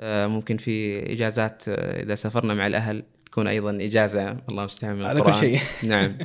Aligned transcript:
آه، 0.00 0.26
ممكن 0.26 0.56
في 0.56 1.02
إجازات 1.12 1.68
آه، 1.68 2.02
إذا 2.02 2.14
سافرنا 2.14 2.54
مع 2.54 2.66
الأهل 2.66 3.04
تكون 3.26 3.46
أيضا 3.46 3.70
إجازة. 3.70 4.30
الله 4.30 4.60
المستعان 4.60 4.96
من 4.96 5.04
على 5.04 5.20
كل. 5.20 5.34
شيء. 5.34 5.60
نعم. 5.88 6.18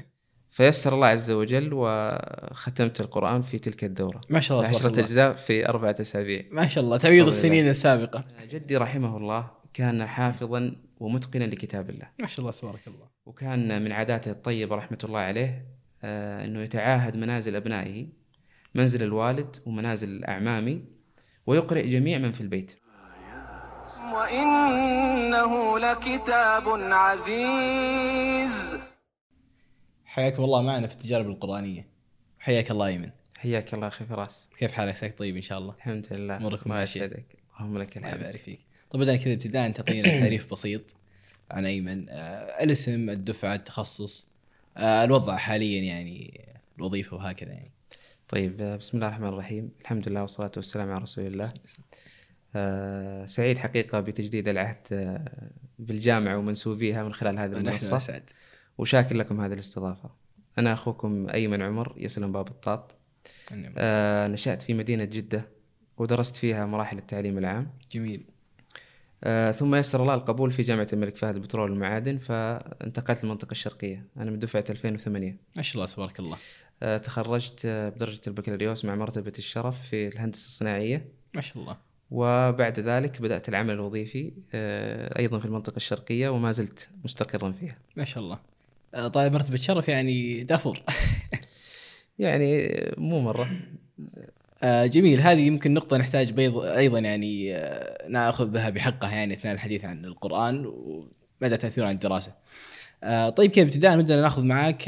فيسر 0.50 0.94
الله 0.94 1.08
عز 1.08 1.32
وجل 1.32 1.70
وختمت 1.74 3.02
القرآن 3.02 3.42
في 3.42 3.60
تلك 3.60 3.84
الدورة. 3.84 4.22
ما 4.30 4.40
شاء 4.40 4.58
الله. 4.58 4.70
عشرة 4.70 4.88
الله. 4.88 5.00
أجزاء 5.00 5.34
في 5.34 5.70
أربعة 5.70 5.96
أسابيع. 6.02 6.44
ما 6.52 6.68
شاء 6.68 6.84
الله. 6.84 6.98
تعويض 6.98 7.28
السنين 7.28 7.70
السابقة. 7.70 8.26
جدي 8.52 8.78
رحمه 8.78 9.18
الله 9.18 9.52
كان 9.74 10.08
حافظا 10.08 10.76
ومتقنا 11.00 11.44
لكتاب 11.44 11.90
الله. 11.90 12.08
ما 12.20 12.28
شاء 12.28 12.40
الله 12.40 12.52
تبارك 12.52 12.88
الله. 12.88 13.08
وكان 13.26 13.84
من 13.84 13.92
عاداته 13.92 14.32
الطيبة 14.32 14.76
رحمة 14.76 14.98
الله 15.04 15.20
عليه 15.20 15.66
آه، 16.04 16.46
أنه 16.46 16.60
يتعاهد 16.62 17.18
منازل 17.18 17.56
أبنائه 17.56 18.08
منزل 18.76 19.04
الوالد 19.04 19.56
ومنازل 19.66 20.10
الأعمام 20.10 20.86
ويقرئ 21.48 21.88
جميع 21.88 22.18
من 22.18 22.32
في 22.32 22.42
البيت. 22.42 22.83
وإنه 24.14 25.80
لكتاب 25.80 26.64
عزيز. 26.94 28.54
حياكم 30.06 30.44
الله 30.44 30.62
معنا 30.62 30.88
في 30.88 30.94
التجارب 30.94 31.28
القرآنية. 31.28 31.88
حياك 32.40 32.72
الله 32.72 32.88
أيمن. 32.88 33.10
حياك 33.38 33.74
الله 33.74 33.88
أخي 33.88 34.06
فراس. 34.06 34.50
كيف 34.58 34.72
حالك؟ 34.72 34.96
ساك 34.96 35.18
طيب 35.18 35.36
إن 35.36 35.42
شاء 35.42 35.60
الله. 35.60 35.74
الحمد 35.74 36.08
لله. 36.14 36.38
أموركم 36.38 36.70
ما 36.70 36.76
ماشية. 36.76 37.04
يسعدك. 37.04 37.26
اللهم 37.60 37.78
لك 37.78 37.98
الله 37.98 38.08
الحمد. 38.10 38.22
يبارك 38.22 38.40
فيك. 38.40 38.60
طب 38.92 39.00
بدنا 39.00 39.16
كذا 39.18 39.34
ابتداء. 39.34 39.72
تعطينا 39.72 40.10
تعريف 40.20 40.52
بسيط 40.52 40.82
عن 41.52 41.66
أيمن. 41.66 42.10
آه 42.10 42.64
الاسم 42.64 43.10
الدفعة 43.10 43.56
التخصص. 43.56 44.28
آه 44.78 45.04
الوضع 45.04 45.38
حاليا 45.38 45.82
يعني 45.82 46.46
الوظيفة 46.78 47.18
وهكذا 47.18 47.52
يعني. 47.52 47.72
طيب 48.30 48.62
آه، 48.62 48.76
بسم 48.76 48.98
الله 48.98 49.08
الرحمن 49.08 49.28
الرحيم. 49.28 49.72
الحمد 49.82 50.10
لله 50.10 50.22
والصلاة 50.22 50.52
والسلام 50.56 50.92
على 50.92 51.02
رسول 51.02 51.28
الله. 51.28 51.52
سعيد 53.26 53.58
حقيقة 53.58 54.00
بتجديد 54.00 54.48
العهد 54.48 54.88
آه، 54.92 55.52
بالجامعة 55.80 56.38
ومنسوبيها 56.38 57.04
من 57.04 57.14
خلال 57.14 57.40
هذه 57.40 57.52
المنصة. 57.52 57.98
اسعد 57.98 58.30
وشاكر 58.78 59.16
لكم 59.16 59.42
هذه 59.42 59.54
الاستضافة. 59.54 60.10
أنا 60.58 60.74
أخوكم 60.74 61.28
أيمن 61.30 61.62
عمر 61.62 61.94
يسلم 61.98 62.32
باب 62.32 62.48
الطاط. 62.48 62.96
آه، 63.78 64.28
نشأت 64.28 64.62
في 64.62 64.74
مدينة 64.74 65.04
جدة 65.04 65.48
ودرست 65.98 66.36
فيها 66.36 66.66
مراحل 66.66 66.98
التعليم 66.98 67.38
العام. 67.38 67.70
جميل. 67.92 68.26
آه، 69.24 69.52
ثم 69.52 69.76
يسر 69.76 70.02
الله 70.02 70.14
القبول 70.14 70.52
في 70.52 70.64
جامعة 70.64 70.88
الملك 70.94 71.18
فهد 71.18 71.36
البترول 71.36 71.72
والمعادن 71.72 72.18
فانتقلت 72.18 73.24
للمنطقة 73.24 73.52
الشرقية. 73.52 74.06
أنا 74.18 74.32
من 74.32 74.40
دفعة 74.40 74.64
2008 74.70 75.38
ما 75.56 75.62
شاء 75.62 75.76
الله 75.76 75.94
تبارك 75.94 76.20
الله. 76.20 76.38
آه، 76.84 76.98
تخرجت 76.98 77.62
آه، 77.66 77.90
بدرجة 77.90 78.22
البكالوريوس 78.28 78.86
مع 78.86 78.96
مرتبة 78.96 79.34
الشرف 79.38 79.88
في 79.88 80.08
الهندسة 80.08 80.46
الصناعية. 80.46 81.08
ما 81.36 81.42
شاء 81.42 81.58
الله. 81.58 81.78
وبعد 82.14 82.80
ذلك 82.80 83.22
بدأت 83.22 83.50
العمل 83.50 83.74
الوظيفي 83.74 84.32
آه، 84.54 85.20
أيضا 85.20 85.40
في 85.40 85.46
المنطقة 85.46 85.78
الشرقية 85.78 86.30
وما 86.30 86.52
زلت 86.52 86.90
مستقرا 87.04 87.52
فيها. 87.52 87.78
ما 87.96 88.06
شاء 88.06 88.24
الله. 88.24 88.40
آه 88.96 89.08
طيب 89.08 89.34
مرتبة 89.34 89.58
شرف 89.58 89.88
يعني 89.88 90.44
دافور. 90.44 90.82
يعني 92.20 92.72
مو 92.98 93.22
مرة. 93.22 93.50
آه 94.64 94.86
جميل. 94.86 95.20
هذه 95.20 95.48
يمكن 95.48 95.74
نقطة 95.74 95.98
نحتاج 95.98 96.32
بيض 96.32 96.58
أيضا 96.58 97.00
يعني 97.00 97.54
ناخذ 98.10 98.48
بها 98.48 98.70
بحقها 98.70 99.12
يعني 99.12 99.34
أثناء 99.34 99.54
الحديث 99.54 99.86
عن 99.86 100.06
القرآن 100.06 100.66
ومدى 100.66 101.58
تأثيره 101.58 101.86
عن 101.86 101.94
الدراسة. 101.94 102.34
طيب 103.30 103.52
كيف 103.52 103.64
ابتداء؟ 103.64 103.98
نبدأ 103.98 104.22
نأخذ 104.22 104.44
معك 104.44 104.88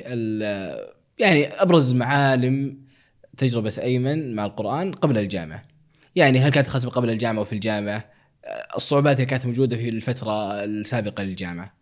يعني 1.19 1.47
أبرز 1.47 1.93
معالم 1.93 2.77
تجربة 3.37 3.73
أيمن 3.81 4.35
مع 4.35 4.45
القرآن 4.45 4.91
قبل 4.91 5.17
الجامعة. 5.17 5.74
يعني 6.15 6.39
هل 6.39 6.51
كانت 6.51 6.67
ختمة 6.67 6.91
قبل 6.91 7.09
الجامعة 7.09 7.41
وفي 7.41 7.53
الجامعة؟ 7.53 8.05
آه 8.45 8.67
الصعوبات 8.75 9.15
اللي 9.15 9.25
كانت 9.25 9.45
موجودة 9.45 9.77
في 9.77 9.89
الفترة 9.89 10.63
السابقة 10.63 11.23
للجامعة. 11.23 11.73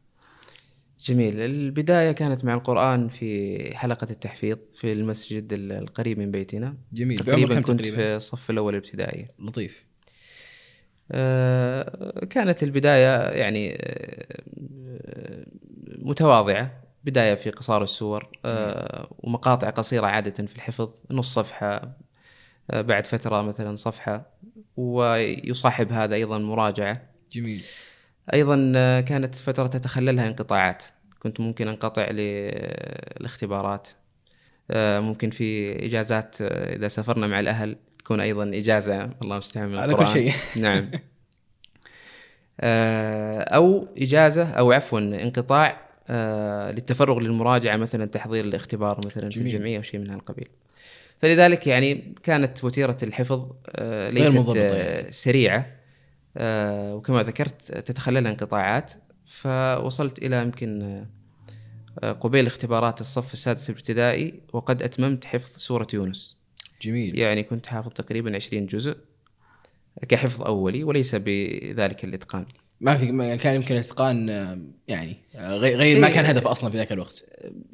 جميل 1.05 1.39
البداية 1.39 2.11
كانت 2.11 2.45
مع 2.45 2.53
القرآن 2.53 3.07
في 3.07 3.77
حلقة 3.77 4.07
التحفيظ 4.11 4.57
في 4.75 4.93
المسجد 4.93 5.53
ال- 5.53 5.71
القريب 5.71 6.19
من 6.19 6.31
بيتنا 6.31 6.77
جميل 6.93 7.19
تقريبا 7.19 7.61
كنت 7.61 7.67
تقريبا؟ 7.81 7.95
في 7.97 8.15
الصف 8.15 8.49
الأول 8.49 8.73
الابتدائي 8.73 9.27
لطيف. 9.39 9.83
آه، 11.11 12.25
كانت 12.29 12.63
البداية 12.63 13.29
يعني 13.29 13.77
آه، 13.81 15.45
متواضعة 15.97 16.83
بداية 17.03 17.35
في 17.35 17.49
قصار 17.49 17.81
السور 17.83 18.29
آه، 18.45 19.07
ومقاطع 19.19 19.69
قصيرة 19.69 20.05
عادة 20.07 20.45
في 20.45 20.55
الحفظ 20.55 20.93
نص 21.11 21.33
صفحة 21.33 21.97
بعد 22.73 23.05
فترة 23.05 23.41
مثلا 23.41 23.75
صفحة 23.75 24.25
ويصاحب 24.77 25.91
هذا 25.91 26.15
أيضا 26.15 26.37
مراجعة 26.37 27.01
جميل. 27.31 27.63
أيضا 28.33 28.71
آه، 28.75 29.01
كانت 29.01 29.35
فترة 29.35 29.67
تتخللها 29.67 30.27
انقطاعات 30.27 30.83
كنت 31.19 31.39
ممكن 31.39 31.67
أنقطع 31.67 32.07
للاختبارات 32.11 33.87
آه، 34.71 34.99
ممكن 34.99 35.29
في 35.29 35.75
إجازات 35.85 36.37
آه، 36.41 36.75
إذا 36.75 36.87
سافرنا 36.87 37.27
مع 37.27 37.39
الأهل 37.39 37.75
تكون 37.99 38.19
أيضا 38.19 38.43
إجازة 38.43 39.03
الله 39.03 39.33
المستعان 39.33 39.69
من 39.69 39.79
على 39.79 39.93
كل. 39.93 40.07
شيء. 40.07 40.31
نعم 40.63 40.91
آه، 42.59 43.39
أو 43.39 43.87
إجازة 43.97 44.49
أو 44.51 44.71
عفوا 44.71 44.99
انقطاع 44.99 45.81
آه، 46.09 46.71
للتفرغ 46.71 47.19
للمراجعة 47.19 47.77
مثلا 47.77 48.05
تحضير 48.05 48.45
الاختبار 48.45 48.97
مثلا 49.05 49.29
في 49.29 49.35
جميل. 49.39 49.47
الجمعية 49.55 49.77
أو 49.77 49.81
شيء 49.81 49.99
من 49.99 50.09
هالقبيل 50.09 50.47
فلذلك 51.23 51.67
يعني 51.67 52.15
كانت 52.23 52.63
وتيرة 52.63 52.97
الحفظ 53.03 53.51
آه، 53.69 54.09
ليست 54.09 54.35
آه، 54.37 54.55
يعني. 54.55 55.11
سريعة 55.11 55.67
آه، 56.37 56.95
وكما 56.95 57.23
ذكرت 57.23 57.71
تتخللها 57.71 58.31
انقطاعات 58.31 58.93
فوصلت 59.25 60.17
إلى 60.17 60.41
يمكن 60.41 61.03
قبيل 62.19 62.45
اختبارات 62.45 63.01
الصف 63.01 63.33
السادس 63.33 63.69
الابتدائي 63.69 64.33
وقد 64.53 64.83
أتممت 64.83 65.25
حفظ 65.25 65.49
سورة 65.57 65.87
يونس 65.93 66.37
جميل. 66.81 67.19
يعني 67.19 67.43
كنت 67.43 67.65
حافظ 67.65 67.91
تقريبا 67.91 68.35
20 68.35 68.65
جزء 68.65 68.97
كحفظ 70.09 70.41
أولي 70.41 70.83
وليس 70.83 71.15
بذلك 71.15 72.03
الإتقان 72.03 72.45
ما 72.81 72.97
في 72.97 73.11
ما 73.11 73.35
كان 73.35 73.55
يمكن 73.55 73.75
الإتقان 73.75 74.29
يعني 74.87 75.17
غير 75.35 75.77
غير 75.77 75.99
ما 75.99 76.07
إيه. 76.07 76.13
كان 76.13 76.25
هدف 76.25 76.47
أصلا 76.47 76.69
في 76.69 76.77
ذاك 76.77 76.91
الوقت 76.91 77.25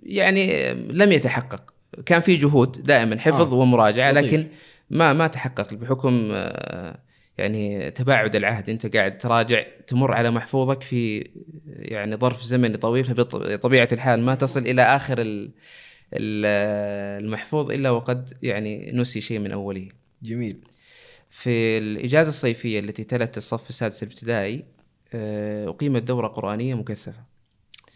يعني 0.03 0.73
لم 0.73 1.11
يتحقق 1.11 1.78
كان 2.05 2.21
في 2.21 2.35
جهود 2.35 2.83
دائما 2.83 3.19
حفظ 3.19 3.53
آه. 3.53 3.57
ومراجعة 3.57 4.11
لطيف. 4.11 4.23
لكن 4.33 4.47
ما 4.89 5.13
ما 5.13 5.27
تحقق 5.27 5.73
بحكم 5.73 6.29
آه، 6.33 6.99
يعني 7.37 7.91
تباعد 7.91 8.35
العهد 8.35 8.69
أنت 8.69 8.95
قاعد 8.95 9.17
تراجع 9.17 9.63
تمر 9.87 10.13
على 10.13 10.31
محفوظك 10.31 10.81
في 10.81 11.29
يعني 11.67 12.15
ظرف 12.15 12.41
زمني 12.43 12.77
طويل 12.77 13.03
فبطبيعة 13.05 13.87
الحال 13.91 14.19
ما 14.21 14.35
تصل 14.35 14.59
إلى 14.59 14.81
آخر 14.81 15.21
ال- 15.21 15.51
ال- 16.13 17.25
المحفوظ 17.25 17.71
إلا 17.71 17.89
وقد 17.89 18.33
يعني 18.43 18.91
نسي 18.93 19.21
شيء 19.21 19.39
من 19.39 19.51
أوله. 19.51 19.87
جميل 20.23 20.57
في 21.29 21.77
الإجازة 21.77 22.29
الصيفية 22.29 22.79
التي 22.79 23.03
تلت 23.03 23.37
الصف 23.37 23.69
السادس 23.69 24.03
الابتدائي 24.03 24.63
آه، 25.13 25.69
أقيمت 25.69 26.03
دورة 26.03 26.27
قرآنية 26.27 26.75
مكثفة. 26.75 27.13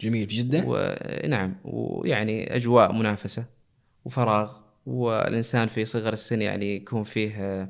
جميل 0.00 0.26
في 0.26 0.34
جدة 0.36 0.64
ونعم 0.66 1.54
ويعني 1.64 2.56
أجواء 2.56 2.92
منافسة 2.92 3.44
وفراغ 4.04 4.52
والإنسان 4.86 5.68
في 5.68 5.84
صغر 5.84 6.12
السن 6.12 6.42
يعني 6.42 6.76
يكون 6.76 7.04
فيه 7.04 7.68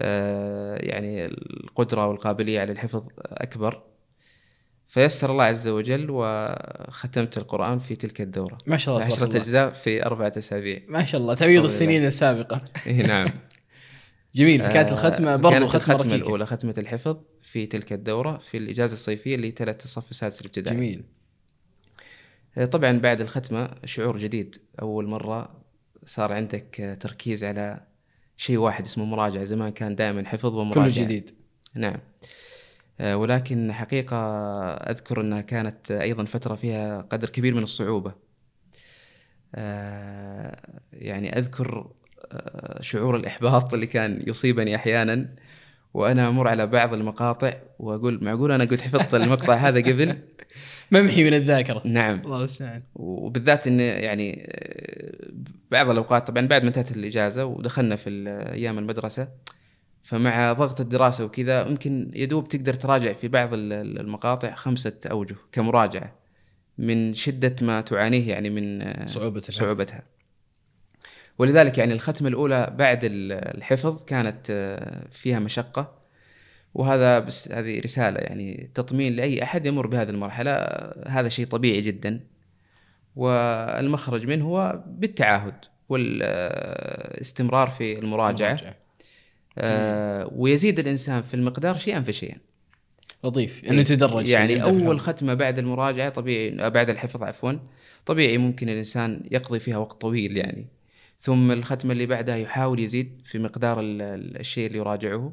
آه، 0.00 0.76
يعني 0.76 1.24
القدرة 1.24 2.06
والقابلية 2.06 2.60
على 2.60 2.72
الحفظ 2.72 3.08
أكبر. 3.18 3.82
فيسر 4.86 5.30
الله 5.30 5.44
عز 5.44 5.68
وجل 5.68 6.06
وختمت 6.10 7.38
القرآن 7.38 7.78
في 7.78 7.96
تلك 7.96 8.20
الدورة. 8.20 8.58
ما 8.66 8.76
شاء 8.76 8.94
الله 8.94 9.06
عشرة 9.06 9.24
الله. 9.24 9.36
أجزاء 9.36 9.70
في 9.70 10.06
أربعة 10.06 10.32
أسابيع. 10.38 10.80
ما 10.88 11.04
شاء 11.04 11.20
الله 11.20 11.34
تعويض 11.34 11.64
السنين 11.64 12.06
السابقة. 12.06 12.62
إيه 12.86 13.06
نعم. 13.06 13.28
جميل 14.34 14.62
فكانت 14.62 14.92
آه، 14.92 15.36
برضو 15.36 15.50
كانت 15.50 15.64
ختمة 15.64 15.76
الختمة 15.76 15.96
ركيكة. 15.96 16.14
الأولى 16.14 16.46
ختمة 16.46 16.74
الحفظ 16.78 17.16
في 17.42 17.66
تلك 17.66 17.92
الدورة 17.92 18.38
في 18.38 18.56
الإجازة 18.56 18.94
الصيفية 18.94 19.34
اللي 19.34 19.50
تلت 19.50 19.84
الصف 19.84 20.10
السادس 20.10 20.40
الابتدائي. 20.40 20.76
جميل. 20.76 21.04
طبعا 22.72 22.98
بعد 22.98 23.20
الختمة 23.20 23.70
شعور 23.84 24.18
جديد. 24.18 24.56
أول 24.82 25.06
مرة 25.06 25.62
صار 26.06 26.32
عندك 26.32 26.96
تركيز 27.00 27.44
على 27.44 27.80
شيء 28.36 28.56
واحد 28.56 28.84
اسمه 28.84 29.04
مراجعة. 29.04 29.44
زمان 29.44 29.72
كان 29.72 29.94
دائما 29.94 30.24
حفظ 30.26 30.56
ومراجعة. 30.56 30.94
كله 30.94 31.04
جديد. 31.04 31.30
نعم. 31.74 31.96
آه، 33.00 33.16
ولكن 33.16 33.72
حقيقة 33.72 34.16
أذكر 34.74 35.20
أنها 35.20 35.40
كانت 35.40 35.90
أيضا 35.90 36.24
فترة 36.24 36.54
فيها 36.54 37.00
قدر 37.00 37.28
كبير 37.28 37.54
من 37.54 37.62
الصعوبة. 37.62 38.14
آه، 39.54 40.80
يعني 40.92 41.38
أذكر 41.38 41.90
آه، 42.32 42.82
شعور 42.82 43.16
الإحباط 43.16 43.74
اللي 43.74 43.86
كان 43.86 44.24
يصيبني 44.26 44.76
أحيانا 44.76 45.28
وأنا 45.94 46.28
أمر 46.28 46.48
على 46.48 46.66
بعض 46.66 46.94
المقاطع 46.94 47.52
وأقول 47.78 48.24
معقول 48.24 48.52
أنا 48.52 48.64
قد 48.64 48.80
حفظت 48.80 49.14
المقطع 49.14 49.54
هذا 49.54 49.80
قبل؟ 49.80 50.18
ممحي 50.92 51.24
من 51.24 51.34
الذاكرة. 51.34 51.82
نعم. 51.84 52.20
الله 52.24 52.38
المستعان 52.38 52.82
وبالذات 52.94 53.66
انه 53.66 53.82
يعني 53.82 54.46
آه، 54.50 55.30
بعض 55.70 55.90
الأوقات 55.90 56.26
طبعا 56.26 56.46
بعد 56.46 56.62
ما 56.62 56.68
انتهت 56.68 56.96
الإجازة 56.96 57.44
ودخلنا 57.44 57.96
في 57.96 58.10
أيام 58.52 58.78
المدرسة 58.78 59.28
فمع 60.02 60.52
ضغط 60.52 60.80
الدراسة 60.80 61.24
وكذا 61.24 61.66
يمكن 61.68 62.10
يدوب 62.14 62.48
تقدر 62.48 62.74
تراجع 62.74 63.12
في 63.12 63.28
بعض 63.28 63.54
ال- 63.54 63.72
ال- 63.72 64.00
المقاطع 64.00 64.54
خمسة 64.54 64.98
أوجه 65.10 65.36
كمراجعة 65.52 66.12
من 66.78 67.14
شدة 67.14 67.56
ما 67.62 67.80
تعانيه 67.80 68.28
يعني 68.28 68.50
من 68.50 68.82
آه، 68.82 69.06
صعوبة 69.06 69.38
الحفظ. 69.38 69.54
صعوبتها. 69.58 70.02
ولذلك 71.38 71.78
يعني 71.78 71.92
الختمة 71.92 72.28
الأولى 72.28 72.74
بعد 72.78 73.04
ال- 73.04 73.32
الحفظ 73.56 74.04
كانت 74.04 74.46
آه، 74.50 75.04
فيها 75.12 75.38
مشقة. 75.38 76.01
وهذا 76.74 77.18
بس 77.18 77.52
هذه 77.52 77.80
رسالة 77.80 78.18
يعني 78.18 78.70
تطمين 78.74 79.16
لأي 79.16 79.42
أحد 79.42 79.66
يمر 79.66 79.86
بهذه 79.86 80.10
المرحلة. 80.10 80.52
هذا 81.06 81.28
شيء 81.28 81.46
طبيعي 81.46 81.80
جدا. 81.80 82.20
والمخرج 83.16 84.26
منه 84.26 84.44
هو 84.44 84.84
بالتعاهد 84.86 85.54
والاستمرار 85.88 87.70
في 87.70 87.98
المراجعة. 87.98 88.52
مراجعة. 88.52 88.74
آه 89.58 90.30
ويزيد 90.36 90.78
الإنسان 90.78 91.22
في 91.22 91.34
المقدار 91.34 91.76
شيئا 91.76 92.00
فشيئا. 92.00 92.36
لطيف. 93.24 93.64
انه 93.64 93.80
يتدرج 93.80 94.28
يعني 94.28 94.54
الحفظ. 94.56 94.96
ختمة 94.96 95.34
بعد 95.34 95.58
المراجعة 95.58 96.08
طبيعي 96.08 96.70
بعد 96.70 96.90
الحفظ 96.90 97.22
عفوا 97.22 97.52
طبيعي 98.06 98.38
ممكن 98.38 98.68
الإنسان 98.68 99.22
يقضي 99.30 99.58
فيها 99.58 99.76
وقت 99.76 100.00
طويل 100.00 100.36
يعني. 100.36 100.66
ثم 101.18 101.50
الختمة 101.50 101.92
اللي 101.92 102.06
بعدها 102.06 102.36
يحاول 102.36 102.80
يزيد 102.80 103.22
في 103.24 103.38
مقدار 103.38 103.80
ال- 103.80 104.02
ال- 104.02 104.40
الشيء 104.40 104.66
اللي 104.66 104.78
يراجعه. 104.78 105.32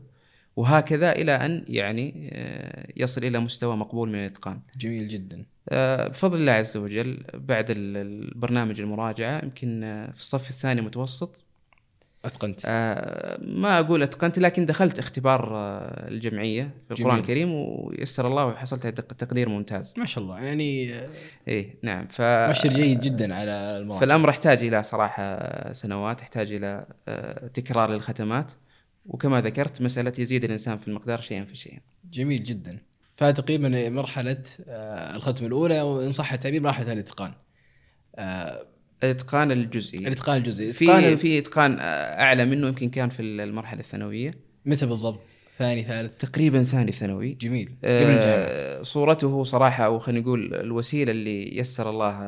وهكذا 0.56 1.12
إلى 1.12 1.32
أن 1.32 1.66
يعني 1.68 2.30
آه، 2.34 2.88
يصل 2.98 3.24
إلى 3.24 3.40
مستوى 3.40 3.76
مقبول 3.78 4.10
من 4.10 4.16
الإتقان. 4.16 4.60
جميل 4.78 5.08
جدا. 5.08 5.46
آه، 5.70 6.08
بفضل 6.08 6.40
الله 6.40 6.52
عز 6.52 6.78
وجل 6.78 7.24
بعد 7.34 7.70
ال- 7.70 7.98
البرنامج 7.98 8.80
المراجعة 8.80 9.44
يمكن 9.44 9.84
آه، 9.84 10.12
في 10.12 10.20
الصف 10.20 10.50
الثاني 10.50 10.82
متوسط. 10.82 11.44
أتقنت. 12.26 12.66
ما 13.48 13.80
أقول 13.80 14.04
أتقنت 14.04 14.40
لكن 14.40 14.66
دخلت 14.66 15.00
اختبار 15.00 15.50
الجمعية 16.08 16.70
في 16.88 16.92
القرآن 16.94 17.10
جميل. 17.10 17.20
الكريم 17.22 17.54
ويسر 17.54 18.28
الله 18.28 18.46
وحصلت 18.46 18.86
على 18.86 18.96
تق- 18.96 19.14
تقدير 19.14 19.50
ممتاز. 19.50 19.94
ما 19.98 20.06
شاء 20.06 20.24
الله 20.24 20.40
يعني 20.40 20.94
إيه 21.48 21.76
نعم 21.84 22.08
ف 22.08 22.22
مؤشر 22.22 22.70
جيد 22.70 23.00
جدا 23.02 23.36
على 23.36 23.52
المراجعة. 23.52 24.00
فالأمر 24.00 24.30
يحتاج 24.30 24.64
إلى 24.64 24.84
صراحة 24.84 25.74
سنوات 25.74 26.22
يحتاج 26.22 26.52
إلى 26.54 26.86
آه، 27.08 27.48
تكرار 27.48 27.92
للختمات 27.92 28.52
وكما 29.10 29.42
ذكرت 29.42 29.82
مسألة 29.82 30.14
يزيد 30.20 30.44
الإنسان 30.44 30.78
في 30.78 30.88
المقدار 30.88 31.22
شيئا 31.22 31.46
فشيئا 31.46 31.80
جميل 32.12 32.44
جدا. 32.44 32.78
فتقريبا 33.16 33.90
مرحلة 33.90 34.44
آه، 34.68 35.16
الختمة 35.16 35.48
الأولى 35.48 35.82
وإن 35.82 36.12
صح 36.12 36.34
التعبير 36.34 36.62
مرحلة 36.62 36.94
الإتقان. 36.94 37.34
آه، 38.16 38.66
الإتقان 39.04 39.52
الجزئي. 39.52 40.08
الإتقان 40.08 40.38
الجزئي. 40.38 40.74
في 40.74 41.18
في 41.18 41.40
إتقان 41.40 41.78
آه، 41.80 42.22
أعلى 42.22 42.46
منه 42.46 42.68
يمكن 42.68 42.90
كان 42.90 43.10
في 43.10 43.22
المرحلة 43.22 43.80
الثانوية. 43.80 44.32
متى 44.66 44.86
بالضبط؟ 44.86 45.36
ثاني 45.58 45.84
ثالث؟ 45.84 46.18
تقريبا 46.18 46.64
ثاني 46.64 46.92
ثانوي. 46.92 47.34
جميل. 47.34 47.68
قبل 47.68 48.20
آه، 48.22 48.82
صورته 48.82 49.44
صراحة 49.44 49.86
أو 49.86 50.00
خلينا 50.00 50.22
نقول 50.22 50.56
الوسيلة 50.56 51.12
اللي 51.12 51.58
يسر 51.58 51.90
الله 51.90 52.20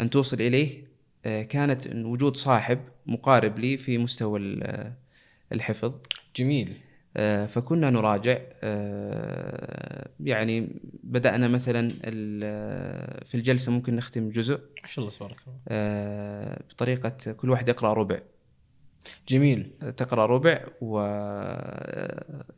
أن 0.00 0.10
توصل 0.10 0.40
إليه 0.40 0.84
آه، 1.26 1.42
كانت 1.42 1.86
وجود 1.94 2.36
صاحب 2.36 2.78
مقارب 3.06 3.58
لي 3.58 3.76
في 3.76 3.98
مستوى 3.98 4.38
الحفظ. 5.54 5.94
جميل. 6.36 6.76
آه، 7.16 7.46
فكنا 7.46 7.90
نراجع 7.90 8.38
آه، 8.62 10.08
يعني 10.20 10.80
بدأنا 11.04 11.48
مثلا 11.48 11.92
ال- 12.04 13.26
في 13.26 13.34
الجلسة 13.34 13.72
ممكن 13.72 13.96
نختم 13.96 14.30
جزء. 14.30 14.60
ما 14.82 14.88
شاء 14.88 15.04
الله 15.04 15.16
تبارك 15.16 15.36
الله. 15.46 15.58
آه، 15.68 16.62
بطريقة 16.70 17.32
كل 17.32 17.50
واحد 17.50 17.68
يقرأ 17.68 17.92
ربع. 17.92 18.20
جميل. 19.28 19.70
تقرأ 19.96 20.26
ربع 20.26 20.64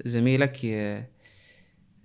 وزميلك 0.04 0.60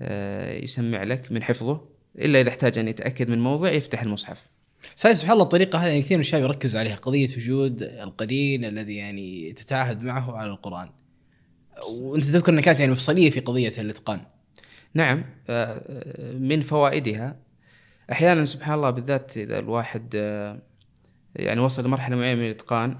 آه، 0.01 0.53
يسمع 0.53 1.03
لك 1.03 1.31
من 1.31 1.43
حفظه 1.43 1.81
إلا 2.15 2.41
إذا 2.41 2.49
احتاج 2.49 2.77
أن 2.77 2.87
يتأكد 2.87 3.29
من 3.29 3.39
موضع 3.39 3.71
يفتح 3.71 4.01
المصحف. 4.01 4.47
ساي 4.95 5.15
سبحان 5.15 5.33
الله 5.33 5.43
الطريقة 5.43 5.79
هذه 5.79 5.87
يعني 5.87 6.01
كثير 6.01 6.17
من 6.17 6.21
الشباب 6.21 6.43
يركز 6.43 6.77
عليها 6.77 6.95
قضية 6.95 7.29
وجود 7.37 7.83
القرين 7.83 8.65
الذي 8.65 8.95
يعني 8.95 9.53
تتعاهد 9.53 10.03
معه 10.03 10.37
على 10.37 10.49
القرآن. 10.49 10.89
وأنت 11.89 12.23
تذكر 12.23 12.51
إنها 12.51 12.61
كانت 12.61 12.79
يعني 12.79 12.91
مفصلية 12.91 13.29
في 13.29 13.39
قضية 13.39 13.73
الإتقان. 13.77 14.21
نعم 14.93 15.25
آه، 15.49 15.81
من 16.33 16.61
فوائدها 16.61 17.35
أحيانا 18.11 18.45
سبحان 18.45 18.73
الله 18.73 18.89
بالذات 18.89 19.37
إذا 19.37 19.59
الواحد 19.59 20.13
آه، 20.15 20.61
يعني 21.35 21.59
وصل 21.59 21.85
لمرحلة 21.85 22.15
معينة 22.15 22.39
من 22.39 22.45
الإتقان 22.45 22.97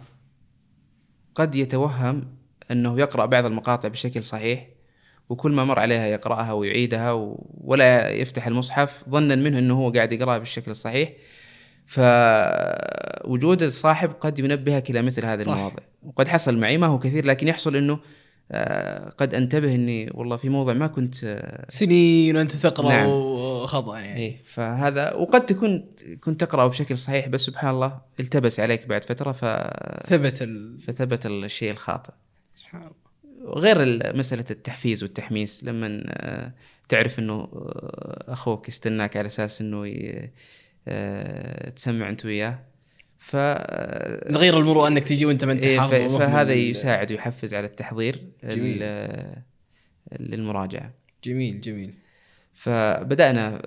قد 1.35 1.55
يتوهم 1.55 2.35
أنه 2.71 2.99
يقرأ 2.99 3.25
بعض 3.25 3.45
المقاطع 3.45 3.87
بشكل 3.87 4.23
صحيح 4.23 4.67
وكل 5.29 5.51
ما 5.51 5.65
مر 5.65 5.79
عليها 5.79 6.05
يقرأها 6.05 6.51
ويعيدها 6.51 7.35
ولا 7.61 8.09
يفتح 8.09 8.47
المصحف 8.47 9.03
ظنا 9.09 9.35
منه 9.35 9.59
أنه 9.59 9.73
هو 9.73 9.91
قاعد 9.91 10.11
يقرأها 10.11 10.37
بالشكل 10.37 10.71
الصحيح. 10.71 11.11
فوجود 11.91 13.63
الصاحب 13.63 14.09
قد 14.21 14.39
ينبهك 14.39 14.89
إلى 14.89 15.01
مثل 15.01 15.25
هذه 15.25 15.41
صح. 15.41 15.51
المواضع 15.51 15.83
وقد 16.03 16.27
حصل 16.27 16.57
معي 16.57 16.77
ما 16.77 16.87
هو 16.87 16.99
كثير 16.99 17.25
لكن 17.25 17.47
يحصل 17.47 17.75
أنه 17.75 17.99
آه، 18.53 19.09
قد 19.09 19.33
أنتبه 19.35 19.75
أني 19.75 20.11
والله 20.13 20.37
في 20.37 20.49
موضع 20.49 20.73
ما 20.73 20.87
كنت 20.87 21.15
آه، 21.23 21.65
سنين 21.69 22.35
وأنت 22.37 22.51
تقرأ 22.51 22.89
نعم. 22.89 23.07
وخطأ 23.09 23.99
يعني 23.99 24.19
إيه 24.19 24.41
فهذا 24.45 25.13
وقد 25.13 25.45
تكون 25.45 25.85
كنت 26.21 26.41
تقرأه 26.43 26.67
بشكل 26.67 26.97
صحيح 26.97 27.27
بس 27.27 27.41
سبحان 27.41 27.69
الله 27.69 28.01
التبس 28.19 28.59
عليك 28.59 28.87
بعد 28.87 29.03
فترة 29.03 29.31
ف... 29.31 29.45
ثبت 30.07 30.41
ال... 30.41 30.79
فثبت 30.81 31.25
الشيء 31.25 31.71
الخاطئ 31.71 32.11
سبحان 32.55 32.81
الله 32.81 32.91
غير 33.61 33.83
ال- 33.83 34.17
مسألة 34.17 34.45
التحفيز 34.51 35.03
والتحميس 35.03 35.63
لما 35.63 36.03
آه، 36.07 36.51
تعرف 36.89 37.19
إنه 37.19 37.47
أخوك 38.27 38.67
يستناك 38.67 39.17
على 39.17 39.25
أساس 39.25 39.61
إنه 39.61 39.87
ي- 39.87 40.29
تسمع 41.75 42.09
انت 42.09 42.25
وياه. 42.25 42.59
ف 43.17 43.35
غير 44.37 44.57
المروءه 44.57 44.87
انك 44.87 45.03
تجي 45.03 45.25
وانت 45.25 45.45
ما 45.45 45.51
انت 45.51 45.65
إيه، 45.65 45.79
حافظ 45.79 45.95
ومهمل. 45.95 46.19
فهذا 46.19 46.53
يساعد 46.53 47.11
ويحفز 47.11 47.53
على 47.53 47.65
التحضير 47.65 48.21
جميل. 48.43 48.83
للمراجعة. 50.19 50.93
جميل 51.23 51.59
جميل. 51.61 51.93
فبدأنا 52.53 53.61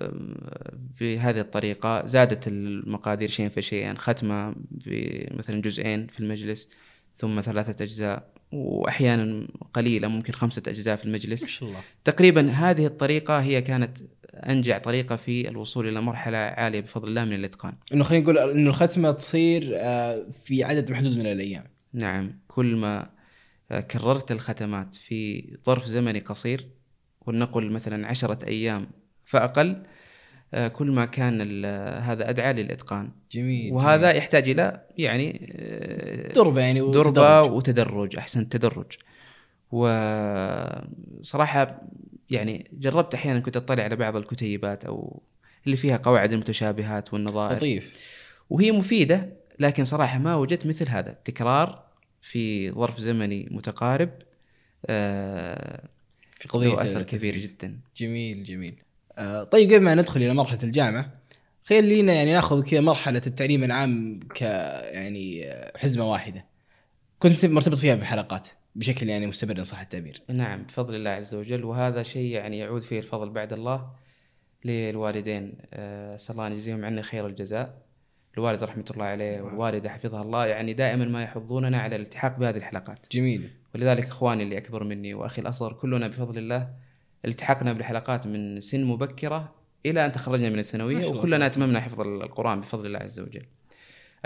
بهذه 0.99 1.39
الطريقة. 1.39 2.05
زادت 2.05 2.47
المقادير 2.47 3.29
شيئا 3.29 3.49
فشيئا. 3.49 3.93
ختمة 3.97 4.55
بمثلا 4.71 5.61
جزئين 5.61 6.07
في 6.07 6.19
المجلس 6.19 6.69
ثم 7.15 7.41
ثلاثة 7.41 7.83
أجزاء. 7.83 8.34
وأحيانا 8.51 9.47
قليلة 9.73 10.07
ممكن 10.07 10.33
خمسة 10.33 10.61
أجزاء 10.67 10.95
في 10.95 11.07
ما 11.07 11.07
المجلس 11.07 11.45
شاء 11.45 11.69
الله. 11.69 11.79
تقريبا 12.03 12.51
هذه 12.51 12.85
الطريقة 12.85 13.39
هي 13.39 13.61
كانت 13.61 13.97
أنجع 14.33 14.77
طريقة 14.77 15.15
في 15.15 15.49
الوصول 15.49 15.87
إلى 15.87 16.01
مرحلة 16.01 16.37
عالية 16.37 16.81
بفضل 16.81 17.07
الله 17.07 17.25
من 17.25 17.33
الإتقان. 17.33 17.73
إنه 17.93 18.03
خلينا 18.03 18.23
نقول 18.23 18.37
إنه 18.37 18.69
الختمة 18.69 19.11
تصير 19.11 19.71
آه، 19.75 20.25
في 20.43 20.63
عدد 20.63 20.91
محدود 20.91 21.17
من 21.17 21.25
الأيام. 21.25 21.63
نعم. 21.93 22.39
كل 22.47 22.75
ما 22.75 23.09
آه، 23.71 23.79
كررت 23.79 24.31
الختمات 24.31 24.95
في 24.95 25.47
ظرف 25.65 25.85
زمني 25.85 26.19
قصير 26.19 26.67
ولنقل 27.25 27.71
مثلا 27.71 28.07
عشرة 28.07 28.45
أيام 28.47 28.87
فأقل 29.25 29.69
آه، 29.69 29.83
كل 30.73 30.91
ما 30.91 31.05
كان 31.05 31.65
هذا 31.99 32.29
أدعى 32.29 32.53
للإتقان. 32.53 33.11
جميل 33.31 33.73
وهذا 33.73 34.11
يحتاج 34.11 34.49
إلى 34.49 34.81
يعني 34.97 35.55
آه، 35.55 36.33
دربة 36.33 36.61
يعني 36.61 36.81
وتدرج. 36.81 37.51
وتدرج 37.51 38.15
أحسن 38.17 38.49
تدرج. 38.49 38.91
وصراحة 41.21 41.81
يعني 42.29 42.69
جربت 42.73 43.13
أحيانا 43.13 43.39
كنت 43.39 43.57
أطلع 43.57 43.83
على 43.83 43.95
بعض 43.95 44.15
الكتيبات 44.15 44.85
أو 44.85 45.21
اللي 45.65 45.77
فيها 45.77 45.97
قواعد 45.97 46.33
المتشابهات 46.33 47.13
والنظائر. 47.13 47.55
لطيف. 47.57 48.15
وهي 48.49 48.71
مفيدة 48.71 49.29
لكن 49.59 49.83
صراحة 49.83 50.19
ما 50.19 50.35
وجدت 50.35 50.67
مثل 50.67 50.89
هذا. 50.89 51.11
التكرار 51.11 51.85
في 52.21 52.71
ظرف 52.71 52.99
زمني 52.99 53.47
متقارب 53.51 54.09
آه، 54.85 55.83
في 56.31 56.47
قضية 56.47 56.81
التثبيت. 56.81 57.09
كبير 57.09 57.37
جدا. 57.37 57.79
جميل 57.97 58.43
جميل. 58.43 58.75
آه، 58.79 58.84
طيب 59.51 59.73
قبل 59.73 59.81
ما 59.81 59.95
ندخل 59.95 60.21
إلى 60.21 60.33
مرحلة 60.33 60.59
الجامعة 60.63 61.11
خلينا 61.63 62.13
يعني 62.13 62.33
ناخذ 62.33 62.63
كذا 62.63 62.81
مرحلة 62.81 63.21
التعليم 63.27 63.63
العام 63.63 64.19
ك 64.35 64.41
يعني 64.41 65.51
آه، 65.51 65.77
حزمة 65.77 66.11
واحدة. 66.11 66.45
كنت 67.19 67.45
مرتبط 67.45 67.77
فيها 67.77 67.95
بحلقات 67.95 68.49
بشكل 68.75 69.09
يعني 69.09 69.27
مستمر 69.27 69.57
إن 69.57 69.63
صح 69.63 69.81
التعبير. 69.81 70.21
نعم 70.29 70.63
بفضل 70.63 70.95
الله 70.95 71.09
عز 71.09 71.35
وجل. 71.35 71.63
وهذا 71.63 72.03
شيء 72.03 72.31
يعني 72.31 72.57
يعود 72.57 72.81
فيه 72.81 72.99
الفضل 72.99 73.29
بعد 73.29 73.53
الله 73.53 73.89
للوالدين. 74.65 75.57
آه، 75.73 76.15
أسأل 76.15 76.35
الله 76.35 76.47
أن 76.47 76.51
يجزيهم 76.51 76.85
عنا 76.85 77.01
خير 77.01 77.27
الجزاء. 77.27 77.85
الوالد 78.37 78.63
رحمة 78.63 78.85
الله 78.91 79.05
عليه 79.05 79.41
والوالدة 79.41 79.89
حفظها 79.89 80.21
الله 80.21 80.45
يعني 80.45 80.73
دائما 80.73 81.05
ما 81.05 81.23
يحضوننا 81.23 81.81
على 81.81 81.95
الالتحاق 81.95 82.39
بهذه 82.39 82.57
الحلقات. 82.57 83.07
جميل. 83.11 83.49
ولذلك 83.75 84.05
إخواني 84.07 84.43
اللي 84.43 84.57
أكبر 84.57 84.83
مني 84.83 85.13
وأخي 85.13 85.41
الأصغر 85.41 85.73
كلنا 85.73 86.07
بفضل 86.07 86.37
الله 86.37 86.84
التحقنا 87.25 87.73
بالحلقات 87.73 88.27
من 88.27 88.61
سن 88.61 88.83
مبكرة 88.83 89.55
إلى 89.85 90.05
أن 90.05 90.11
تخرجنا 90.11 90.49
من 90.49 90.59
الثانوية 90.59 90.97
الله. 90.97 91.19
وكلنا 91.19 91.45
أتممنا 91.45 91.81
حفظ 91.81 92.01
القرآن 92.01 92.61
بفضل 92.61 92.85
الله 92.85 92.99
عز 92.99 93.19
وجل. 93.19 93.45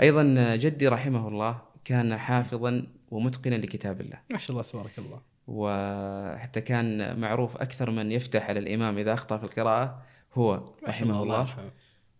أيضا 0.00 0.56
جدي 0.56 0.88
رحمه 0.88 1.28
الله 1.28 1.62
كان 1.84 2.18
حافظا 2.18 2.86
ومتقنا 3.10 3.54
لكتاب 3.54 4.00
الله 4.00 4.18
ما 4.30 4.38
شاء 4.38 4.50
الله 4.50 4.62
تبارك 4.62 4.98
الله 4.98 5.20
وحتى 5.46 6.60
كان 6.60 7.20
معروف 7.20 7.56
أكثر 7.56 7.90
من 7.90 8.12
يفتح 8.12 8.48
على 8.48 8.58
الإمام 8.58 8.98
إذا 8.98 9.12
أخطأ 9.12 9.38
في 9.38 9.44
القراءة 9.44 10.02
هو 10.34 10.72
رحمه 10.88 11.22
الله 11.22 11.40
يرحمه. 11.40 11.70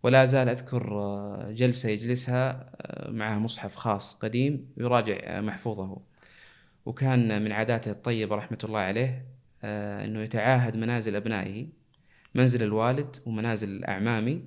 ولا 0.03 0.25
زال 0.25 0.49
أذكر 0.49 0.99
آه، 0.99 1.51
جلسة 1.51 1.89
يجلسها 1.89 2.69
آه، 2.81 3.11
معه 3.11 3.39
مصحف 3.39 3.75
خاص 3.75 4.15
قديم 4.15 4.73
يراجع 4.77 5.41
محفوظه 5.41 6.01
وكان 6.85 7.41
من 7.41 7.51
عاداته 7.51 7.91
الطيبة 7.91 8.35
رحمة 8.35 8.57
الله 8.63 8.79
عليه 8.79 9.25
أنه 9.63 10.19
يتعاهد 10.19 10.77
منازل 10.77 11.15
أبنائه 11.15 11.67
منزل 12.35 12.63
الوالد 12.63 13.15
ومنازل 13.25 13.83
أعمامي 13.83 14.43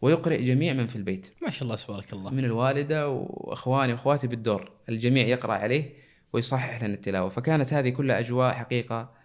ويقرئ 0.00 0.42
جميع 0.42 0.72
من 0.72 0.86
في 0.86 0.96
البيت. 0.96 1.26
ما 1.42 1.50
شاء 1.50 1.62
الله 1.62 1.76
تبارك 1.76 2.12
الله. 2.12 2.30
من 2.30 2.44
الوالدة 2.44 3.08
وأخواني 3.08 3.92
وأخواتي 3.92 4.26
بالدور 4.26 4.70
الجميع 4.88 5.26
يقرأ 5.26 5.54
عليه 5.54 5.92
ويصحح 6.32 6.84
لنا 6.84 6.94
التلاوة. 6.94 7.28
فكانت 7.28 7.74
هذه 7.74 7.88
كلها 7.88 8.18
أجواء 8.18 8.54
حقيقة 8.54 9.16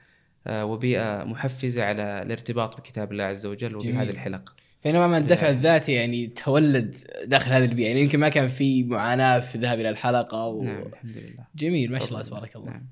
آه، 0.47 0.65
وبيئة 0.65 1.23
محفزة 1.23 1.83
على 1.83 2.21
الارتباط 2.21 2.77
بكتاب 2.77 3.11
الله 3.11 3.23
عز 3.23 3.45
وجل 3.45 3.75
وبهذه 3.75 3.93
جميل. 3.93 4.09
الحلق 4.09 4.55
فنوعا 4.83 5.07
ما 5.07 5.17
الدفع 5.17 5.49
الذاتي 5.49 5.91
يعني 5.91 6.27
تولد 6.27 6.95
داخل 7.25 7.51
هذه 7.51 7.65
البيئة. 7.65 7.87
يعني 7.87 8.01
يمكن 8.01 8.19
ما 8.19 8.29
كان 8.29 8.47
في 8.47 8.83
معاناة 8.83 9.39
في 9.39 9.55
الذهاب 9.55 9.79
إلى 9.79 9.89
الحلقة 9.89 10.45
و... 10.45 10.63
نعم 10.63 10.81
الحمد 10.81 11.17
لله. 11.17 11.45
جميل 11.55 11.91
ما 11.91 11.99
شاء 11.99 12.09
الله 12.09 12.21
تبارك 12.21 12.55
الله. 12.55 12.71
نعم. 12.71 12.87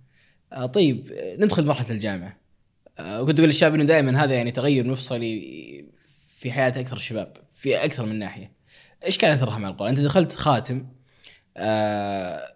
آه 0.54 0.66
طيب 0.66 1.12
آه، 1.12 1.36
ندخل 1.36 1.66
مرحلة 1.66 1.90
الجامعة. 1.90 2.38
آه 3.00 3.22
وكنت 3.22 3.40
أقول 3.40 3.50
للشباب 3.50 3.74
إنه 3.76 3.84
دائما 3.84 4.24
هذا 4.24 4.34
يعني 4.36 4.52
تغير 4.52 4.88
مفصلي 4.88 5.86
في 6.38 6.52
حياة 6.52 6.70
أكثر 6.80 6.98
الشباب 6.98 7.38
في 7.52 7.86
أكثر 7.86 8.06
من 8.06 8.20
ناحية. 8.20 8.52
إيش 9.06 9.18
كان 9.18 9.32
أثرها 9.32 9.58
مع 9.58 9.70
القرآن؟ 9.70 9.90
أنت 9.90 10.00
دخلت 10.00 10.34
خاتم 10.34 10.86
آه 11.58 12.54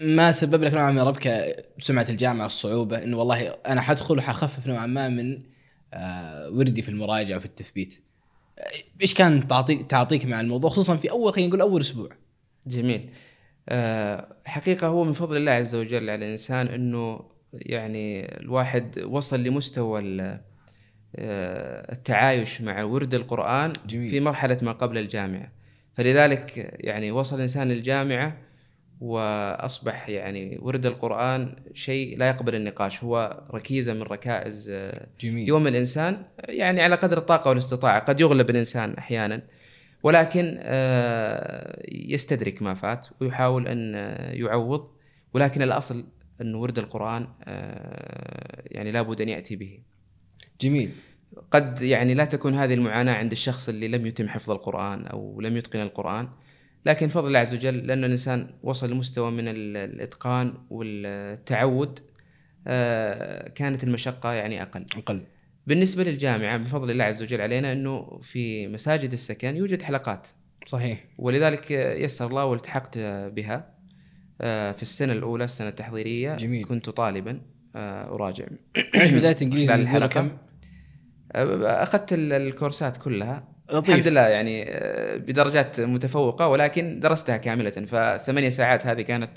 ما 0.00 0.32
سبب 0.32 0.62
لك 0.64 0.74
نوعا 0.74 0.92
ما 0.92 1.02
ربكة 1.02 1.54
بسمعة 1.78 2.06
الجامعة 2.08 2.46
الصعوبة 2.46 3.02
إنه 3.02 3.18
والله 3.18 3.48
أنا 3.48 3.80
حدخل 3.80 4.18
وحخفف 4.18 4.66
نوعا 4.66 4.86
ما 4.86 5.08
من 5.08 5.42
آه 5.94 6.50
وردي 6.50 6.82
في 6.82 6.88
المراجعة 6.88 7.36
وفي 7.36 7.46
التثبيت. 7.46 8.02
آه، 8.58 8.62
إيش 9.02 9.14
كان 9.14 9.46
تعطيك 9.46 9.90
تعاطيك 9.90 10.26
مع 10.26 10.40
الموضوع؟ 10.40 10.70
خصوصا 10.70 10.96
في 10.96 11.10
أول 11.10 11.32
خلينا 11.32 11.48
نقول 11.48 11.60
أول 11.60 11.80
أسبوع. 11.80 12.08
جميل. 12.66 13.00
آه، 13.00 13.25
حقيقة 14.44 14.86
هو 14.86 15.04
من 15.04 15.12
فضل 15.12 15.36
الله 15.36 15.52
عز 15.52 15.74
وجل 15.74 16.10
على 16.10 16.26
الإنسان 16.26 16.66
أنه 16.66 17.20
يعني 17.52 18.36
الواحد 18.40 18.98
وصل 18.98 19.42
لمستوى 19.42 20.00
آه، 21.18 21.92
التعايش 21.92 22.60
مع 22.60 22.84
ورد 22.84 23.14
القرآن 23.14 23.72
جميل. 23.86 24.10
في 24.10 24.20
مرحلة 24.20 24.58
ما 24.62 24.72
قبل 24.72 24.98
الجامعة. 24.98 25.52
فلذلك 25.94 26.74
يعني 26.80 27.10
وصل 27.10 27.36
الإنسان 27.36 27.68
للجامعة 27.68 28.36
وأصبح 29.00 30.08
يعني 30.08 30.58
ورد 30.62 30.86
القرآن 30.86 31.56
شيء 31.74 32.18
لا 32.18 32.28
يقبل 32.28 32.54
النقاش 32.54 33.04
هو 33.04 33.42
ركيزة 33.54 33.94
من 33.94 34.02
ركائز 34.02 34.70
آه، 34.70 35.06
جميل. 35.20 35.48
يوم 35.48 35.66
الإنسان 35.66 36.22
يعني 36.48 36.82
على 36.82 36.94
قدر 36.94 37.18
الطاقة 37.18 37.48
والاستطاعة 37.48 38.00
قد 38.00 38.20
يغلب 38.20 38.50
الإنسان 38.50 38.94
أحيانا. 38.94 39.42
ولكن 40.06 40.58
آه، 40.60 41.82
يستدرك 41.88 42.62
ما 42.62 42.74
فات 42.74 43.08
ويحاول 43.20 43.68
أن 43.68 43.92
آه، 43.94 44.32
يعوض 44.32 44.88
ولكن 45.34 45.62
الأصل 45.62 46.06
أن 46.40 46.54
ورد 46.54 46.78
القرآن 46.78 47.28
آه، 47.44 48.62
يعني 48.66 48.92
لابد 48.92 49.20
أن 49.20 49.28
يأتي 49.28 49.56
به. 49.56 49.78
جميل. 50.60 50.92
قد 51.50 51.82
يعني 51.82 52.14
لا 52.14 52.24
تكون 52.24 52.54
هذه 52.54 52.74
المعاناة 52.74 53.12
عند 53.14 53.32
الشخص 53.32 53.68
اللي 53.68 53.88
لم 53.88 54.06
يتم 54.06 54.28
حفظ 54.28 54.50
القرآن 54.50 55.06
أو 55.06 55.40
لم 55.40 55.56
يتقن 55.56 55.80
القرآن 55.80 56.28
لكن 56.86 57.06
بفضل 57.06 57.26
الله 57.26 57.38
عز 57.38 57.54
وجل 57.54 57.86
لأن 57.86 58.04
الإنسان 58.04 58.48
وصل 58.62 58.90
لمستوى 58.90 59.30
من 59.30 59.48
ال- 59.48 59.76
الإتقان 59.76 60.54
والتعود 60.70 61.98
كانت 63.54 63.84
المشقة 63.84 64.32
يعني 64.32 64.62
أقل. 64.62 64.86
أقل. 64.96 65.22
بالنسبة 65.66 66.04
للجامعة 66.04 66.56
بفضل 66.56 66.90
الله 66.90 67.04
عز 67.04 67.22
وجل 67.22 67.40
علينا 67.40 67.72
أنه 67.72 68.20
في 68.22 68.68
مساجد 68.68 69.12
السكن 69.12 69.56
يوجد 69.56 69.82
حلقات 69.82 70.28
صحيح 70.66 71.04
ولذلك 71.18 71.70
يسر 71.70 72.26
الله 72.26 72.44
والتحقت 72.44 72.98
بها 73.34 73.76
آه، 74.40 74.72
في 74.72 74.82
السنة 74.82 75.12
الأولى 75.12 75.44
السنة 75.44 75.68
التحضيرية 75.68 76.34
جميل. 76.34 76.64
كنت 76.66 76.90
طالبا 76.90 77.40
آه، 77.76 78.14
أراجع 78.14 78.44
إيش 78.94 79.10
بداية 79.10 79.36
إنجليزي 79.42 79.74
الحلقة. 79.74 80.06
كم؟ 80.08 80.30
آه، 81.32 81.82
أخذت 81.82 82.12
ال- 82.12 82.32
الكورسات 82.32 82.96
كلها 82.96 83.48
لطيف. 83.72 83.90
الحمد 83.94 84.08
لله 84.08 84.20
يعني 84.20 84.64
بدرجات 85.18 85.80
متفوقة 85.80 86.48
ولكن 86.48 87.00
درستها 87.00 87.36
كاملة 87.36 87.70
فثمانية 87.70 88.48
ساعات 88.48 88.86
هذه 88.86 89.02
كانت 89.02 89.30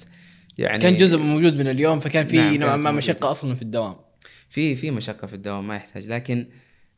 يعني 0.57 0.79
كان 0.81 0.97
جزء 0.97 1.17
موجود 1.17 1.53
من 1.53 1.67
اليوم 1.67 1.99
فكان 1.99 2.25
في 2.25 2.37
نعم، 2.37 2.53
نوعا 2.55 2.75
ما. 2.75 2.91
مشقة 2.91 3.31
أصلا 3.31 3.55
في 3.55 3.61
الدوام 3.61 3.95
في 4.49 4.75
في 4.75 4.91
مشقة 4.91 5.27
في 5.27 5.33
الدوام 5.33 5.67
ما 5.67 5.75
يحتاج. 5.75 6.07
لكن 6.07 6.37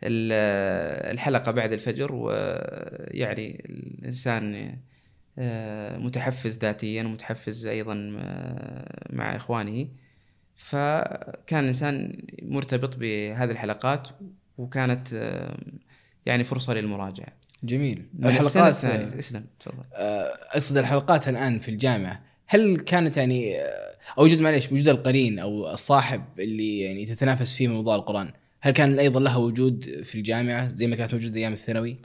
ال- 0.04 1.12
الحلقة 1.14 1.52
بعد 1.52 1.72
الفجر 1.74 2.12
ويعني 2.14 3.66
الإنسان 3.70 4.76
آه، 5.40 5.98
متحفز 5.98 6.58
ذاتيا 6.58 7.04
ومتحفز 7.04 7.66
أيضا 7.68 8.16
آه، 8.20 9.16
مع 9.16 9.36
إخوانه. 9.36 9.88
فكان 10.56 11.60
الإنسان 11.60 12.22
مرتبط 12.42 12.96
بهذه 12.96 13.52
الحلقات 13.52 14.10
وكانت 14.58 15.14
آه، 15.14 15.58
يعني 16.26 16.44
فرصة 16.44 16.74
للمراجعة. 16.74 17.28
جميل. 17.64 18.06
الحلقات 18.26 18.74
الثانية. 18.74 19.20
اسلم 19.20 19.46
تفضل. 19.60 19.84
أقصد 19.94 20.78
الحلقات 20.78 21.30
الآن 21.30 21.60
في 21.60 21.70
الجامعة. 21.72 22.22
هل 22.52 22.78
كانت 22.78 23.18
يعني 23.18 23.62
أو 24.18 24.24
وجود 24.24 24.40
معليش 24.40 24.72
وجود 24.72 24.88
القرين 24.88 25.40
أو 25.40 25.74
الصاحب 25.74 26.24
اللي 26.40 26.80
يعني 26.80 27.06
تتنافس 27.06 27.54
فيه 27.54 27.68
موضوع 27.68 27.96
القرآن 27.96 28.32
هل 28.62 28.72
كان 28.72 29.00
أيضا 29.00 29.20
لها 29.20 29.38
وجود 29.38 30.04
في 30.04 30.16
الجامعة 30.16 30.76
زي 30.76 30.88
ما 30.88 30.96
كانت 30.96 31.14
موجودة 31.14 31.40
أيام 31.40 31.54
الثانوي؟ 31.54 31.98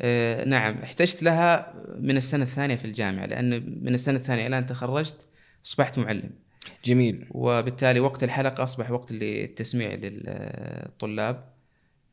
آه، 0.00 0.44
نعم 0.44 0.78
احتجت 0.82 1.22
لها 1.22 1.74
من 2.00 2.16
السنة 2.16 2.42
الثانية 2.42 2.76
في 2.76 2.84
الجامعة 2.84 3.26
لأن 3.26 3.78
من 3.84 3.94
السنة 3.94 4.16
الثانية 4.16 4.46
إلى 4.46 4.58
أن 4.58 4.66
تخرجت 4.66 5.16
أصبحت 5.66 5.98
معلم. 5.98 6.30
جميل. 6.84 7.26
وبالتالي 7.30 8.00
وقت 8.00 8.24
الحلقة 8.24 8.62
أصبح 8.62 8.90
وقت 8.90 9.12
للتسميع 9.12 9.94
للطلاب. 9.94 11.44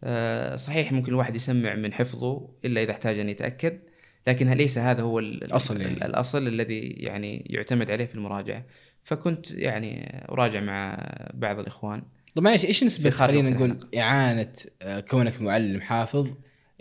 آه، 0.03 0.55
صحيح 0.55 0.91
ممكن 0.91 1.11
الواحد 1.11 1.35
يسمع 1.35 1.75
من 1.75 1.93
حفظه 1.93 2.49
إلا 2.65 2.83
إذا 2.83 2.91
احتاج 2.91 3.19
أن 3.19 3.29
يتأكد. 3.29 3.79
لكن 4.27 4.51
ليس 4.51 4.77
هذا 4.77 5.01
هو 5.01 5.19
ال- 5.19 5.43
الأصل 5.43 5.81
يعني. 5.81 5.93
ال- 5.93 6.03
الأصل 6.03 6.47
الذي 6.47 6.79
يعني 6.79 7.45
يعتمد 7.49 7.91
عليه 7.91 8.05
في 8.05 8.15
المراجعة 8.15 8.65
فكنت 9.03 9.51
يعني 9.51 10.23
أراجع 10.31 10.59
مع 10.59 10.97
بعض 11.33 11.59
الإخوان 11.59 12.03
طب 12.35 12.43
معليش 12.43 12.65
إيش 12.65 12.83
نسبة 12.83 13.09
خلينا 13.09 13.49
نقول. 13.49 13.77
إعانة 13.97 14.53
آه، 14.81 14.99
كونك 14.99 15.41
معلم 15.41 15.81
حافظ 15.81 16.27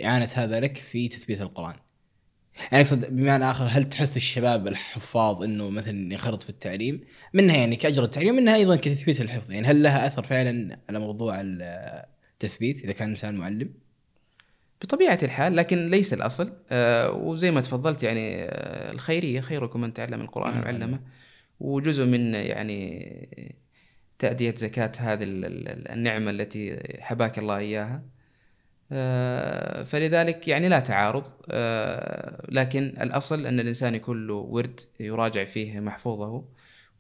إعانة 0.05 0.29
هذا 0.35 0.61
لك 0.61 0.77
في 0.77 1.09
تثبيت 1.09 1.41
القرآن؟ 1.41 1.75
يعني 2.73 2.83
أقصد 2.85 3.15
بمعنى 3.17 3.51
آخر 3.51 3.65
هل 3.71 3.89
تحث 3.89 4.17
الشباب 4.17 4.67
الحفاظ 4.69 5.43
إنه 5.43 5.71
مثلا 5.71 6.13
ينخرط 6.13 6.43
في 6.43 6.51
التعليم 6.51 7.01
منها 7.35 7.57
يعني 7.57 7.77
كأجر 7.77 8.05
التعليم 8.05 8.35
منها 8.35 8.55
أيضا 8.55 8.77
كتثبيت 8.77 9.21
الحفظ 9.21 9.51
يعني 9.53 9.67
هل 9.67 9.83
لها 9.83 10.07
أثر 10.07 10.23
فعلا 10.23 10.79
على 10.89 10.99
موضوع 10.99 11.41
التثبيت 11.41 12.85
إذا 12.85 12.93
كان 12.93 13.09
إنسان 13.09 13.35
معلم؟ 13.35 13.75
بطبيعة 14.85 15.19
الحال 15.23 15.57
لكن 15.57 15.91
ليس 15.91 16.13
الأصل 16.15 16.53
آه، 16.71 17.11
وزي 17.11 17.51
ما 17.51 17.61
تفضلت 17.61 18.03
يعني 18.03 18.43
آه، 18.43 18.93
الخيرية 18.93 19.41
خيركم 19.41 19.81
من 19.81 19.93
تعلم 19.93 20.21
القرآن 20.21 20.55
نعم. 20.55 20.63
وعلمه 20.63 21.01
وجزء 21.61 22.05
من 22.05 22.35
يعني 22.35 23.29
تأدية 24.19 24.55
زكاة 24.57 24.93
هذه 24.99 25.25
ال- 25.25 25.45
ال- 25.45 25.89
النعمة 25.89 26.31
التي 26.31 26.81
حباك 27.01 27.39
الله 27.39 27.59
إياها 27.59 28.03
آه، 28.93 29.83
فلذلك 29.83 30.49
يعني 30.49 30.69
لا 30.69 30.81
تعارض 30.81 31.27
لكن 32.49 32.83
الأصل 33.01 33.47
أن 33.47 33.61
الإنسان 33.61 33.95
يكون 33.95 34.27
له 34.27 34.35
ورد 34.35 34.81
يراجع 35.01 35.45
فيه 35.45 35.81
محفوظه 35.81 36.45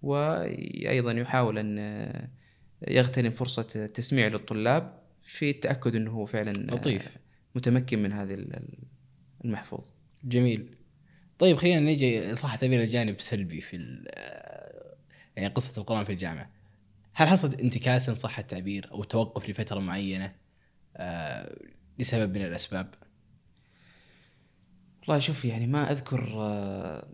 وأيضا 0.02 1.12
يحاول 1.12 1.58
أن 1.58 1.78
يغتنم 2.88 3.30
فرصة 3.30 3.66
التسميع 3.76 4.26
للطلاب 4.26 4.98
في 5.22 5.50
التأكد 5.50 5.96
أنه 5.96 6.10
هو 6.10 6.26
فعلا 6.26 6.52
لطيف. 6.52 7.16
متمكن 7.54 8.02
من 8.02 8.12
هذه 8.12 8.34
ال- 8.34 8.56
ال- 8.56 8.78
المحفوظ. 9.44 9.88
جميل. 10.25 10.75
طيب 11.38 11.56
خلينا 11.56 11.80
نيجي 11.80 12.34
صح 12.34 12.56
تبي 12.56 12.80
الجانب 12.80 13.20
سلبي 13.20 13.61
في 13.61 13.76
يعني 15.37 15.49
قصة 15.54 15.80
القرآن 15.80 16.04
في 16.04 16.12
الجامعة. 16.12 16.50
هل 17.14 17.28
حصلت 17.28 17.61
انتكاسه 17.61 18.11
ان 18.11 18.14
صح 18.14 18.38
التعبير 18.38 18.88
أو 18.92 19.04
توقف 19.04 19.49
لفترة 19.50 19.80
معينة 19.80 20.32
آه، 20.96 21.56
لسبب 21.99 22.37
من 22.37 22.44
الأسباب؟ 22.44 22.94
والله 25.02 25.18
شوف 25.18 25.44
يعني 25.44 25.66
ما 25.66 25.92
أذكر 25.92 26.32
آه، 26.37 27.08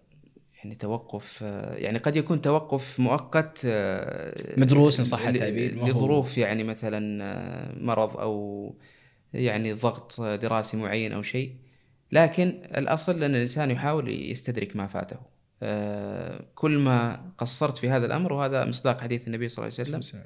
يعني 0.58 0.74
توقف 0.74 1.38
آه، 1.42 1.74
يعني 1.76 1.98
قد 1.98 2.16
يكون 2.16 2.40
توقف 2.40 3.00
مؤقت 3.00 3.66
مدروس 4.56 4.98
إن 4.98 5.04
صح 5.04 5.26
التعبير، 5.26 5.86
لظروف 5.86 6.38
يعني 6.38 6.64
مثلا 6.64 7.84
مرض 7.84 8.16
أو 8.16 8.74
يعني 9.34 9.72
ضغط 9.72 10.20
دراسي 10.20 10.76
معين 10.76 11.12
أو 11.12 11.22
شيء. 11.22 11.54
لكن 12.12 12.62
الأصل 12.76 13.22
أن 13.24 13.34
الإنسان 13.34 13.70
يحاول 13.70 14.08
يستدرك 14.08 14.76
ما 14.76 14.86
فاته. 14.86 15.16
آه، 15.62 16.44
كل 16.54 16.78
ما 16.78 17.30
قصرت 17.38 17.78
في 17.78 17.88
هذا 17.90 18.06
الأمر 18.06 18.32
وهذا 18.32 18.64
مصداق 18.64 19.00
حديث 19.00 19.26
النبي 19.26 19.48
صلى 19.48 19.64
الله 19.66 19.76
عليه 19.78 19.98
وسلم. 19.98 20.22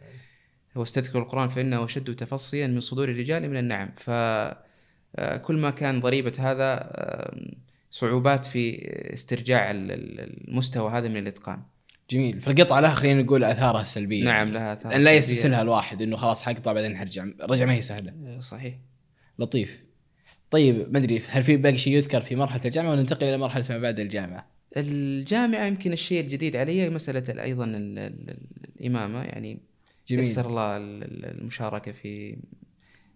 هو 0.76 0.82
استذكر 0.82 1.18
القرآن 1.18 1.48
فإنه 1.48 1.84
أشد 1.84 2.14
تفصيا 2.14 2.66
من 2.66 2.80
صدور 2.80 3.08
الرجال 3.08 3.50
من 3.50 3.56
النعم. 3.56 3.92
فكل 3.96 5.56
ما 5.56 5.70
كان 5.70 6.00
ضريبة 6.00 6.32
هذا 6.38 6.78
آه، 6.80 7.36
صعوبات 7.90 8.44
في 8.44 8.88
استرجاع 9.14 9.70
ال- 9.70 9.90
ال- 9.92 10.48
المستوى 10.48 10.90
هذا 10.90 11.08
من 11.08 11.16
الإتقان. 11.16 11.62
جميل. 12.10 12.40
فالقطعه 12.40 12.80
لها 12.80 12.94
خلينا 12.94 13.22
نقول 13.22 13.44
آثارها 13.44 13.82
السلبية. 13.82 14.24
نعم 14.24 14.48
لها 14.52 14.74
لأن 14.84 15.00
لا. 15.00 15.14
يستسهلها 15.14 15.62
الواحد 15.62 16.02
إنه 16.02 16.16
خلاص 16.16 16.42
حقطع 16.42 16.72
بعدين 16.72 16.96
حرجع. 16.96 17.24
رجع 17.40 17.64
ما 17.66 17.72
هي 17.72 17.82
سهلة. 17.82 18.12
آه، 18.26 18.38
صحيح. 18.38 18.74
لطيف. 19.38 19.80
طيب 20.50 20.92
ما 20.92 20.98
أدري 20.98 21.22
هل 21.28 21.42
في 21.42 21.56
باقي 21.56 21.76
شيء 21.76 21.92
يذكر 21.96 22.20
في 22.20 22.36
مرحلة 22.36 22.60
الجامعة 22.64 22.92
وننتقل 22.92 23.26
إلى 23.26 23.36
مرحلة 23.38 23.64
ما 23.70 23.78
بعد 23.78 24.00
الجامعة؟ 24.00 24.46
الجامعة 24.76 25.66
يمكن 25.66 25.92
الشيء 25.92 26.20
الجديد 26.20 26.56
علي 26.56 26.90
مسألة 26.90 27.24
ال- 27.28 27.38
أيضا 27.40 27.64
ال- 27.64 27.98
ال- 27.98 28.36
الإمامة 28.80 29.22
يعني 29.22 29.58
جميل. 30.08 30.24
يسر 30.24 30.46
الله 30.46 30.76
ال- 30.76 31.02
ال- 31.04 31.40
المشاركة 31.40 31.92
في 31.92 32.36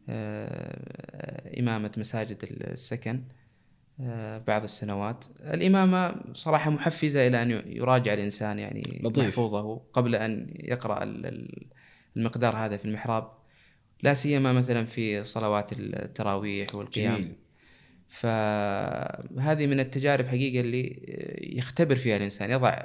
آه، 0.08 1.60
إمامة 1.60 1.90
مساجد 1.96 2.36
السكن 2.50 3.22
آه، 4.00 4.38
بعض 4.38 4.62
السنوات. 4.62 5.24
الإمامة 5.40 6.14
صراحة 6.32 6.70
محفزة 6.70 7.26
إلى 7.26 7.42
أن 7.42 7.50
يراجع 7.66 8.14
الإنسان 8.14 8.58
يعني 8.58 9.00
لطيف. 9.04 9.24
محفوظه 9.26 9.76
قبل 9.92 10.14
أن 10.14 10.54
يقرأ 10.60 11.02
ال- 11.02 11.26
ال- 11.26 11.66
المقدار 12.16 12.56
هذا 12.56 12.76
في 12.76 12.84
المحراب. 12.84 13.37
لا 14.02 14.14
سيما 14.14 14.52
مثلا 14.52 14.84
في 14.84 15.24
صلوات 15.24 15.70
التراويح 15.72 16.74
والقيام. 16.74 17.16
جميل. 17.16 17.32
فهذه 18.08 19.66
من 19.66 19.80
التجارب 19.80 20.26
حقيقة 20.26 20.60
اللي 20.60 21.00
يختبر 21.56 21.96
فيها 21.96 22.16
الإنسان 22.16 22.50
يضع 22.50 22.78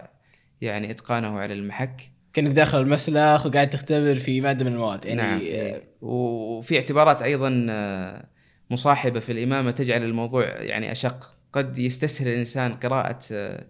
يعني 0.62 0.91
إتقانه 0.91 1.39
على 1.39 1.53
المحك. 1.53 2.12
كأنك 2.34 2.51
داخل 2.51 2.82
المسلخ 2.82 3.46
وقاعد 3.46 3.70
تختبر 3.70 4.15
في 4.15 4.41
ماده 4.41 4.65
من 4.65 4.74
المواد 4.74 5.05
يعني 5.05 5.22
نعم. 5.22 5.41
آه،. 5.43 5.82
وفي 6.01 6.77
اعتبارات 6.77 7.22
أيضا 7.22 7.67
آه، 7.70 8.25
مصاحبة 8.72 9.20
في 9.20 9.32
الإمامة 9.32 9.72
تجعل 9.72 10.03
الموضوع 10.03 10.46
يعني 10.46 10.91
أشق. 10.91 11.29
قد 11.53 11.79
يستسهل 11.79 12.27
الإنسان 12.27 12.74
قراءة 12.74 13.20
آه، 13.32 13.65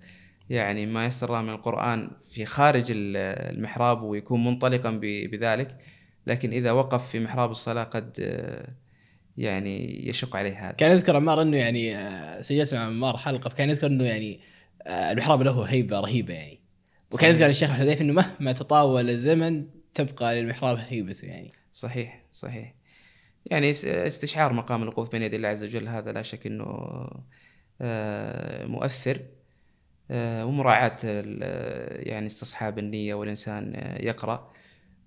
يعني 0.50 0.86
ما 0.86 1.06
يسر 1.06 1.28
الله 1.28 1.42
من 1.42 1.50
القرآن 1.50 2.12
في 2.34 2.46
خارج 2.46 2.86
ال- 2.90 3.18
المحراب 3.56 4.02
ويكون 4.02 4.44
منطلقا 4.44 5.00
بذلك. 5.02 5.78
لكن 6.28 6.52
إذا 6.52 6.72
وقف 6.72 7.10
في 7.10 7.20
محراب 7.20 7.52
الصلاة 7.52 7.84
قد 7.84 8.18
آه، 8.20 8.68
يعني 9.38 10.08
يشق 10.08 10.36
عليه 10.36 10.66
هذا. 10.68 10.72
كان 10.72 10.92
يذكر 10.92 11.16
عمار 11.16 11.42
إنه 11.42 11.58
يعني 11.58 11.98
آه، 11.98 12.42
سجلت 12.42 12.74
مع 12.74 12.80
عمار 12.86 13.18
حلقة 13.18 13.50
فكان 13.50 13.70
يذكر 13.70 13.88
إنه 13.88 14.04
يعني 14.04 14.40
آه، 14.88 15.12
المحراب 15.12 15.42
له 15.42 15.64
هيبة 15.64 16.00
رهيبة 16.00 16.34
يعني. 16.34 16.60
وكان. 17.12 17.30
يذكر 17.32 17.50
الشيخ 17.50 17.70
الحذيفي 17.70 18.04
إنه 18.04 18.14
مهما 18.14 18.52
تطاول 18.52 19.10
الزمن 19.10 19.66
تبقى 19.94 20.42
للمحراب 20.42 20.78
هيبته 20.90 21.26
يعني. 21.26 21.52
صحيح 21.74 22.24
صحيح. 22.32 22.74
يعني 23.52 23.70
اس- 23.72 23.86
استشعار 23.86 24.54
مقام 24.54 24.84
الوقوف 24.84 25.12
بين 25.12 25.22
يدي 25.22 25.36
الله 25.36 25.48
عز 25.48 25.64
وجل 25.64 25.88
هذا 25.88 26.12
لا 26.12 26.22
شك 26.22 26.48
إنه 26.48 26.66
آه، 27.82 28.66
مؤثر 28.66 29.20
ومراعاة 30.16 30.98
يعني 31.04 32.26
استصحاب 32.28 32.80
النية 32.80 33.14
والإنسان 33.14 33.74
يقرأ. 34.00 34.54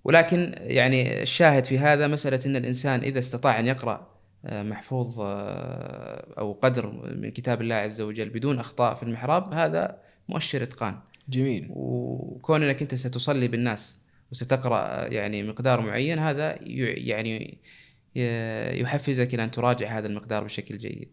ولكن 0.07 0.55
يعني 0.61 1.23
الشاهد 1.23 1.65
في 1.65 1.79
هذا 1.79 2.07
مسألة 2.07 2.41
أن 2.47 2.57
الإنسان 2.57 3.01
إذا 3.01 3.19
استطاع 3.19 3.61
أن 3.61 3.67
يقرأ 3.67 4.09
آه، 4.47 4.63
محفوظ 4.63 5.21
آه، 5.21 6.35
أو 6.39 6.53
قدر 6.53 6.87
من 7.17 7.31
كتاب 7.31 7.63
الله 7.63 7.75
عز 7.75 8.01
وجل 8.01 8.31
بدون 8.31 8.59
أخطاء 8.59 8.95
في 8.95 9.03
المحراب 9.03 9.55
هذا 9.55 9.99
مؤشر 10.29 10.63
إتقان. 10.63 10.99
جميل. 11.29 11.67
وكون 11.71 12.63
انك 12.63 12.83
أنت 12.83 12.95
ستصلي 12.95 13.49
بالناس 13.49 14.01
وستقرأ 14.33 15.07
يعني 15.07 15.43
مقدار 15.43 15.81
معين 15.81 16.19
هذا 16.19 16.59
يعني 16.63 17.59
يحفزك 18.81 19.35
إلى 19.35 19.45
أن 19.45 19.51
تراجع 19.51 19.99
هذا 19.99 20.07
المقدار 20.07 20.45
بشكل 20.45 20.79
جيد. 20.79 21.09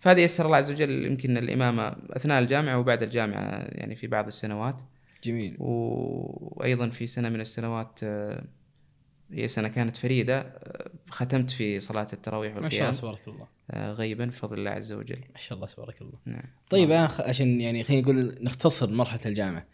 فهذا 0.00 0.20
يسر 0.20 0.46
الله 0.46 0.56
عز 0.56 0.70
وجل 0.70 1.06
يمكن 1.06 1.36
الإمامة 1.36 1.96
أثناء 2.10 2.38
الجامعة 2.38 2.78
وبعد 2.78 3.02
الجامعة 3.02 3.58
يعني 3.58 3.96
في 3.96 4.06
بعض 4.06 4.26
السنوات. 4.26 4.82
جميل. 5.24 5.56
و- 5.58 6.60
وأيضا 6.60 6.88
في 6.88 7.06
سنة 7.06 7.28
من 7.28 7.40
السنوات 7.40 8.00
آه، 8.02 8.44
هي 9.32 9.48
سنة 9.48 9.68
كانت 9.68 9.96
فريدة 9.96 10.40
آه، 10.40 10.90
ختمت 11.10 11.50
في 11.50 11.80
صلاة 11.80 12.06
التراويح 12.12 12.54
ما 12.56 12.68
شاء 12.68 12.78
الله 12.80 12.86
والقيام 12.88 13.00
تبارك 13.14 13.28
الله. 13.28 13.46
آه، 13.70 13.92
غيبا 13.92 14.24
بفضل 14.24 14.58
الله 14.58 14.70
عز 14.70 14.92
وجل. 14.92 15.18
ما 15.32 15.38
شاء 15.38 15.56
الله 15.56 15.66
تبارك 15.68 16.02
الله. 16.02 16.18
نعم. 16.24 16.44
طيب 16.70 16.90
أنا 16.90 17.06
خ- 17.06 17.20
عشان 17.20 17.60
يعني 17.60 17.84
خلينا 17.84 18.02
نقول 18.02 18.38
نختصر 18.40 18.90
مرحلة 18.90 19.20
الجامعة. 19.26 19.66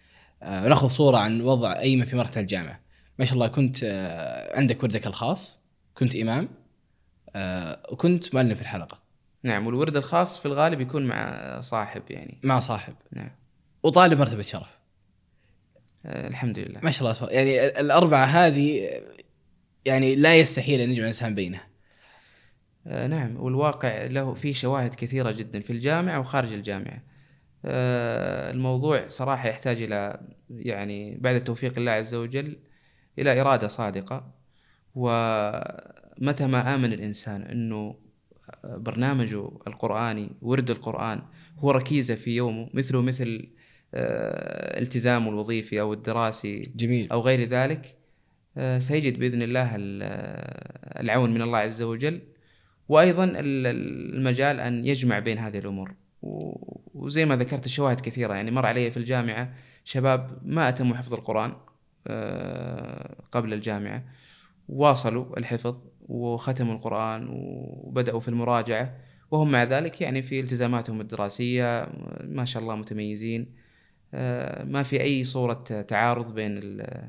آه 0.43 0.69
ناخذ 0.69 0.89
صورة 0.89 1.17
عن 1.19 1.41
وضع 1.41 1.79
أيمن 1.79 2.05
في 2.05 2.17
مرحلة 2.17 2.41
الجامعة. 2.41 2.81
ما 3.19 3.25
شاء 3.25 3.35
الله 3.35 3.47
كنت 3.49 3.79
آه 3.85 4.59
عندك 4.59 4.83
وردك 4.83 5.07
الخاص 5.07 5.61
كنت 5.95 6.17
إمام 6.17 6.49
آه 7.37 7.83
وكنت 7.93 8.35
مؤلف 8.35 8.61
الحلقة. 8.61 8.99
نعم 9.43 9.67
والورد 9.67 9.97
الخاص 9.97 10.39
في 10.39 10.47
الغالب 10.47 10.81
يكون 10.81 11.07
مع 11.07 11.61
صاحب 11.61 12.03
يعني. 12.11 12.39
مع 12.43 12.61
صاحب. 12.61 12.95
نعم. 13.13 13.31
وطالب 13.83 14.19
مرتبة 14.19 14.43
شرف. 14.43 14.79
الحمد 16.07 16.59
لله. 16.59 16.81
ما 16.83 16.90
شاء 16.90 17.11
الله 17.12 17.31
يعني 17.31 17.67
ال- 17.67 17.77
الأربعة 17.77 18.25
هذه 18.25 18.90
يعني 19.85 20.17
لا 20.17 20.37
يستحيل 20.37 20.81
أن 20.81 20.90
يجمع 20.90 21.03
الإنسان 21.03 21.35
بينها. 21.35 21.67
آه، 22.87 23.07
نعم. 23.07 23.37
والواقع 23.40 24.05
له 24.05 24.35
فيه 24.35 24.53
شواهد 24.53 24.95
كثيرة 24.95 25.31
جدا 25.31 25.61
في 25.61 25.73
الجامعة 25.73 26.21
وخارج 26.21 26.53
الجامعة. 26.53 27.03
آه، 27.64 28.51
الموضوع 28.51 29.09
صراحة 29.09 29.49
يحتاج 29.49 29.83
إلى 29.83 30.21
يعني 30.51 31.17
بعد 31.21 31.45
توفيق 31.45 31.79
الله 31.79 31.93
عز 31.93 32.14
وجل 32.14 32.57
إلى 33.19 33.40
إرادة 33.40 33.69
صادقة. 33.69 34.35
ومتى 34.95 36.47
ما 36.47 36.75
آمن 36.75 36.93
الإنسان 36.93 37.43
أنه 37.43 37.97
برنامجه 38.64 39.51
القرآني 39.67 40.31
ورد 40.43 40.71
القرآن 40.71 41.23
هو 41.59 41.71
ركيزة 41.71 42.14
في 42.14 42.31
يومه 42.37 42.71
مثله 42.75 43.03
مثل 43.03 43.27
آه، 43.37 43.63
التزامه 43.95 45.29
الوظيفي 45.29 45.81
أو 45.81 45.93
الدراسي 45.93 46.73
جميل. 46.77 47.11
أو 47.13 47.21
غير 47.21 47.41
ذلك 47.49 47.97
آه، 48.57 48.79
سيجد 48.79 49.19
بإذن 49.19 49.43
الله 49.43 49.77
ال- 49.77 50.01
آه، 50.03 51.01
العون 51.03 51.35
من 51.35 51.43
الله 51.43 51.59
عز 51.59 51.83
وجل 51.83 52.21
ال- 53.37 53.67
المجال 54.17 54.61
أن 54.61 54.87
يجمع 54.87 55.19
بين 55.19 55.39
هذه 55.39 55.59
الأمور. 55.59 55.95
و- 56.23 56.81
وزي 56.95 57.25
ما 57.25 57.37
ذكرت 57.37 57.67
الشواهد 57.67 58.01
كثيرة 58.01 58.35
يعني 58.35 58.51
مر 58.51 58.67
علي 58.67 58.91
في 58.91 58.97
الجامعة 58.97 59.55
شباب 59.85 60.39
ما 60.43 60.69
أتموا 60.69 60.97
حفظ 60.97 61.15
القرآن 61.15 61.53
آه، 62.07 63.17
قبل 63.33 63.53
الجامعة 63.53 64.05
واصلوا 64.69 65.39
الحفظ 65.39 65.83
وختموا 66.09 66.75
القرآن 66.75 67.27
وبدأوا 67.31 68.21
في 68.21 68.29
المراجعة 68.29 68.95
وهم 69.31 69.51
مع 69.51 69.65
ذلك 69.65 70.01
يعني 70.01 70.23
في 70.23 70.41
التزاماتهم 70.41 71.01
الدراسية 71.01 71.89
ما 72.25 72.45
شاء 72.45 72.63
الله 72.63 72.77
متميزين. 72.77 73.41
آه، 73.43 73.63
ما 74.64 74.83
في 74.83 75.00
أي 75.03 75.24
صورة 75.24 75.64
تعارض 75.88 76.35
بين 76.35 76.59
ال- 76.59 77.09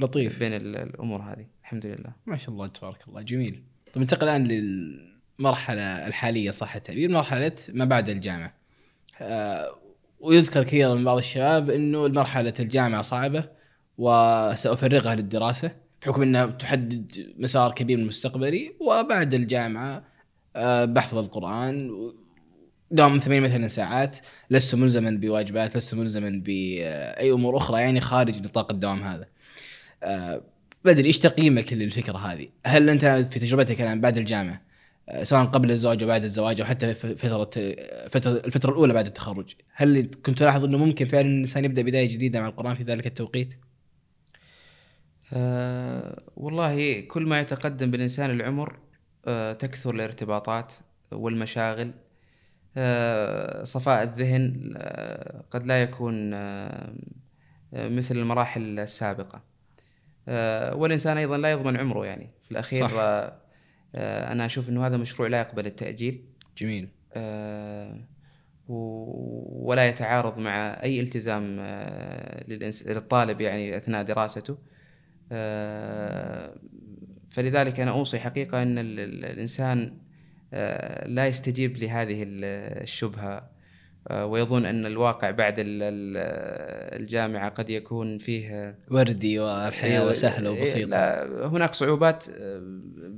لطيف. 0.00 0.38
بين 0.38 0.52
ال- 0.52 0.76
الأمور 0.76 1.20
هذه. 1.20 1.46
الحمد 1.62 1.86
لله. 1.86 2.12
ما 2.26 2.36
شاء 2.36 2.50
الله 2.50 2.66
تبارك 2.66 3.08
الله. 3.08 3.22
جميل. 3.22 3.62
طيب 3.92 4.02
ننتقل 4.02 4.28
الآن 4.28 4.44
للمرحلة 4.46 6.06
الحالية 6.06 6.50
صح 6.50 6.76
التعبير. 6.76 7.10
مرحلة 7.10 7.52
ما 7.68 7.84
بعد 7.84 8.08
الجامعة. 8.08 8.54
آه 9.20 9.76
ويذكر 10.20 10.62
كثيرا 10.64 10.94
من 10.94 11.04
بعض 11.04 11.18
الشباب 11.18 11.70
إنه 11.70 12.08
مرحله 12.08 12.54
الجامعة 12.60 13.02
صعبة 13.02 13.44
وسأفرغها 13.98 15.14
للدراسة 15.14 15.76
بحكم 16.02 16.22
إنها 16.22 16.46
تحدد 16.46 17.32
مسار 17.38 17.72
كبير 17.72 17.98
من 17.98 18.06
مستقبلي. 18.06 18.72
وبعد 18.80 19.34
الجامعة 19.34 20.04
آه 20.56 20.84
بحفظ 20.84 21.18
القرآن 21.18 21.90
دوام 22.90 23.18
ثمانية 23.18 23.40
مثلا 23.40 23.68
ساعات 23.68 24.18
لست 24.50 24.74
ملزما 24.74 25.10
بواجبات 25.10 25.76
لست 25.76 25.94
ملزما 25.94 26.42
باي 26.44 27.32
أمور 27.32 27.56
أخرى 27.56 27.80
يعني 27.80 28.00
خارج 28.00 28.42
نطاق 28.42 28.72
الدوام 28.72 29.02
هذا 29.02 29.26
آه، 30.02 30.42
بدري 30.84 31.06
إيش 31.06 31.18
تقييمك 31.18 31.72
للفكرة 31.72 32.18
هذه؟ 32.18 32.48
هل 32.66 32.90
أنت 32.90 33.04
في 33.04 33.40
تجربتك 33.40 33.80
الآن 33.80 34.00
بعد 34.00 34.18
الجامعة 34.18 34.62
آه، 35.08 35.22
سواء 35.22 35.44
قبل 35.44 35.70
الزواج 35.70 36.02
أو 36.02 36.08
بعد 36.08 36.24
الزواج 36.24 36.60
أو 36.60 36.66
حتى 36.66 36.94
في 36.94 37.16
فترة 37.16 37.50
فترة 38.08 38.30
الفترة 38.30 38.70
الأولى 38.70 38.94
بعد 38.94 39.06
التخرج، 39.06 39.54
هل 39.74 40.10
كنت 40.26 40.38
تلاحظ 40.38 40.64
أنه 40.64 40.78
ممكن 40.78 41.04
فعلا 41.04 41.28
الإنسان 41.28 41.64
يبدأ 41.64 41.82
بداية 41.82 42.08
جديدة 42.08 42.40
مع 42.40 42.48
القرآن 42.48 42.74
في 42.74 42.82
ذلك 42.82 43.06
التوقيت؟ 43.06 43.54
آه 45.32 46.22
والله 46.36 47.00
كل 47.00 47.22
ما 47.22 47.40
يتقدم 47.40 47.90
بالإنسان 47.90 48.30
العمر 48.30 48.78
آه 49.26 49.52
تكثر 49.52 49.94
الارتباطات 49.94 50.72
والمشاغل 51.12 51.88
آه 51.88 52.09
صفاء 53.64 54.02
الذهن 54.02 54.74
آه 54.76 55.44
قد 55.50 55.66
لا 55.66 55.82
يكون 55.82 56.34
آه 56.34 56.92
آه، 57.74 57.88
مثل 57.88 58.16
المراحل 58.16 58.78
السابقة. 58.78 59.42
آه 60.28 60.74
والإنسان 60.74 61.16
أيضا 61.16 61.36
لا 61.36 61.50
يضمن 61.50 61.76
عمره 61.76 62.06
يعني. 62.06 62.30
في 62.44 62.50
الأخير 62.50 62.88
صح. 62.88 62.94
آه 62.94 63.32
آه 63.94 64.32
أنا 64.32 64.46
أشوف 64.46 64.68
أنه 64.68 64.86
هذا 64.86 64.96
مشروع 64.96 65.28
لا 65.28 65.40
يقبل 65.40 65.66
التأجيل. 65.66 66.24
جميل. 66.58 66.88
آه، 67.14 67.96
ولا 68.68 69.88
يتعارض 69.88 70.38
مع 70.38 70.82
أي 70.82 71.00
التزام 71.00 71.56
آه، 71.60 72.44
للطالب 72.86 73.40
يعني 73.40 73.76
أثناء 73.76 74.02
دراسته. 74.02 74.58
آه، 75.32 76.54
فلذلك 77.30 77.80
أنا 77.80 77.90
أوصي 77.90 78.18
حقيقة 78.18 78.62
أن 78.62 78.78
ال- 78.78 79.00
ال- 79.00 79.24
الإنسان 79.24 79.78
آه، 79.88 80.09
لا 81.06 81.26
يستجيب 81.26 81.76
لهذه 81.76 82.22
ال- 82.22 82.44
الشبهة. 82.82 83.60
آه، 84.08 84.26
ويظن 84.26 84.66
أن 84.66 84.86
الواقع 84.86 85.30
بعد 85.30 85.58
ال- 85.58 85.66
ال- 85.82 87.00
الجامعة 87.02 87.48
قد 87.48 87.70
يكون 87.70 88.18
فيه 88.18 88.78
وردي 88.90 89.38
والحياة 89.38 90.08
إيه، 90.08 90.14
سهله 90.14 90.50
إيه، 90.50 90.58
وبسيطة. 90.60 90.88
لا 90.90 91.46
هناك 91.46 91.74
صعوبات 91.74 92.26
آه، 92.40 92.58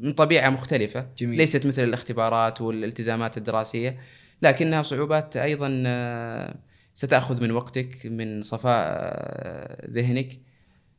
من 0.02 0.12
طبيعة 0.12 0.50
مختلفة. 0.50 1.06
جميل. 1.18 1.38
ليست 1.38 1.66
مثل 1.66 1.84
الاختبارات 1.84 2.60
والالتزامات 2.60 3.36
الدراسية 3.36 3.98
لكنها 4.42 4.82
صعوبات 4.82 5.36
أيضا 5.36 5.82
آه، 5.86 6.54
ستأخذ 6.94 7.42
من 7.42 7.50
وقتك 7.50 8.06
من 8.06 8.42
صفاء 8.42 8.84
آه، 8.88 9.86
ذهنك. 9.90 10.28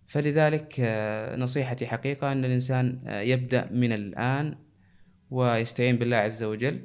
فلذلك 0.07 0.75
آه، 0.79 1.35
نصيحتي 1.35 1.87
حقيقة 1.87 2.31
أن 2.31 2.45
الإنسان 2.45 2.99
آه، 3.07 3.21
يبدأ 3.21 3.67
من 3.71 3.91
الآن 3.91 4.55
ويستعين 5.31 5.95
بالله 5.95 6.17
عز 6.17 6.43
وجل 6.43 6.81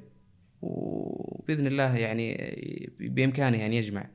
وبإذن 0.62 1.66
الله 1.66 1.96
يعني 1.96 2.36
بإمكانه 3.00 3.66
أن 3.66 3.72
يجمع 3.72 4.10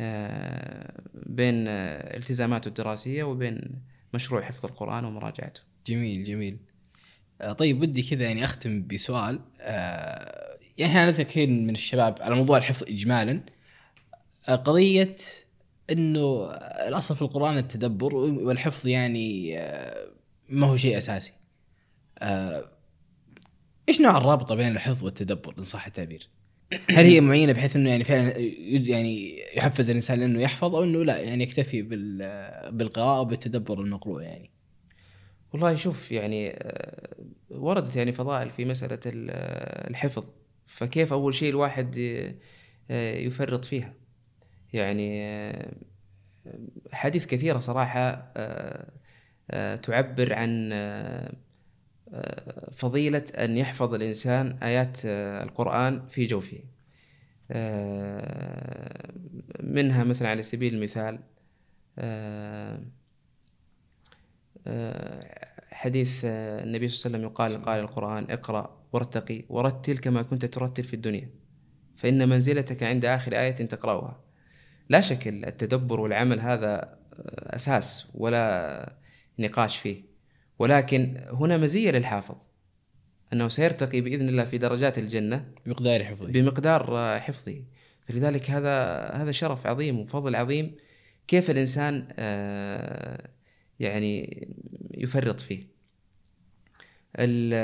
آه، 0.00 1.02
بين 1.14 1.68
التزاماته 1.68 2.68
الدراسية 2.68 3.24
وبين 3.24 3.82
مشروع 4.14 4.42
حفظ 4.42 4.66
القرآن 4.66 5.04
ومراجعته. 5.04 5.60
جميل 5.86 6.24
جميل. 6.24 6.58
آه، 7.40 7.52
طيب 7.52 7.80
ودي 7.80 8.02
كذا 8.02 8.24
يعني 8.24 8.44
أختم 8.44 8.86
بسؤال. 8.86 9.40
آه، 9.60 10.58
يعني 10.78 10.92
إحنا 10.92 11.10
كثير 11.10 11.48
من 11.48 11.74
الشباب 11.74 12.16
على 12.20 12.34
موضوع 12.34 12.58
الحفظ 12.58 12.82
اجمالا. 12.82 13.40
آه، 14.48 14.54
قضية 14.54 15.16
إنه 15.90 16.50
الأصل 16.88 17.16
في 17.16 17.22
القرآن 17.22 17.58
التدبر 17.58 18.14
والحفظ 18.14 18.86
يعني 18.86 19.56
ما 20.48 20.66
هو 20.66 20.76
شيء 20.76 20.98
أساسي. 20.98 21.32
إيش 23.88 24.00
نوع 24.00 24.18
الرابطة 24.18 24.54
بين 24.54 24.68
الحفظ 24.72 25.04
والتدبر 25.04 25.54
إن 25.58 25.64
صح 25.64 25.86
التعبير؟ 25.86 26.28
هل 26.90 27.04
هي 27.04 27.20
معينة 27.20 27.52
بحيث 27.52 27.76
إنه 27.76 27.90
يعني 27.90 28.04
فعلا 28.04 28.38
يعني 28.68 29.38
يحفز 29.56 29.90
الإنسان 29.90 30.22
إنه 30.22 30.40
يحفظ 30.40 30.74
أو 30.74 30.84
إنه 30.84 31.04
لا 31.04 31.16
يعني 31.18 31.42
يكتفي 31.44 31.82
بال- 31.82 32.72
بالقراءة 32.72 33.20
وبالتدبر 33.20 33.80
المقروء 33.80 34.22
يعني؟ 34.22 34.50
والله 35.52 35.74
شوف 35.76 36.12
يعني 36.12 36.50
آه، 36.50 37.16
وردت 37.50 37.96
يعني 37.96 38.12
فضائل 38.12 38.50
في 38.50 38.64
ال- 39.06 39.28
آه، 39.30 39.90
الحفظ 39.90 40.32
فكيف 40.66 41.12
أول 41.12 41.34
شيء 41.34 41.50
الواحد 41.50 41.94
آه، 42.90 43.14
يفرط 43.16 43.64
فيها 43.64 43.94
يعني 44.72 45.32
حديث 46.92 47.26
آه، 48.36 48.92
آه، 49.50 49.76
تعبر 49.76 50.34
عن 50.34 50.70
فضيلة 52.72 53.24
أن 53.38 53.56
يحفظ 53.56 53.94
الإنسان 53.94 54.58
آيات 54.62 54.98
آه، 55.06 55.42
القرآن 55.42 56.06
في 56.08 56.24
جوفه. 56.24 56.58
آه، 57.50 59.12
منها 59.62 60.04
مثلا 60.04 60.28
على 60.28 60.42
سبيل 60.42 60.74
المثال 60.74 61.18
آه، 61.98 62.80
حديث 65.72 66.20
النبي 66.24 66.88
صلى 66.88 67.06
الله 67.06 67.18
عليه 67.18 67.26
وسلم 67.26 67.52
يقال 67.54 67.64
قال 67.64 67.80
القرآن 67.80 68.26
اقرأ 68.30 68.78
وارتقي 68.92 69.44
ورتل 69.48 69.98
كما 69.98 70.22
كنت 70.22 70.44
ترتل 70.44 70.84
في 70.84 70.94
الدنيا 70.94 71.30
فإن 71.96 72.28
منزلتك 72.28 72.82
عند 72.82 73.04
آخر 73.04 73.32
آية 73.32 73.50
تقرأها. 73.50 74.20
لا 74.88 75.00
شك 75.00 75.28
التدبر 75.28 76.00
والعمل 76.00 76.40
هذا 76.40 76.98
أساس 77.36 78.12
ولا 78.14 78.92
نقاش 79.38 79.76
فيه. 79.76 80.07
ولكن 80.58 81.24
هنا 81.32 81.56
مزية 81.56 81.90
للحافظ 81.90 82.34
أنه 83.32 83.48
سيرتقي 83.48 84.00
بإذن 84.00 84.28
الله 84.28 84.44
في 84.44 84.58
درجات 84.58 84.98
الجنة 84.98 85.44
بمقدار 85.66 86.04
حفظه. 86.04 86.26
بمقدار 86.32 87.18
حفظه 87.20 87.62
فلذلك 88.08 88.50
هذا 88.50 89.00
هذا 89.14 89.30
شرف 89.32 89.66
عظيم 89.66 89.98
وفضل 90.00 90.36
عظيم 90.36 90.74
كيف 91.28 91.50
الإنسان 91.50 92.08
آه، 92.18 93.28
يعني 93.80 94.46
يفرط 94.94 95.40
فيه 95.40 95.62
ال- 97.18 97.54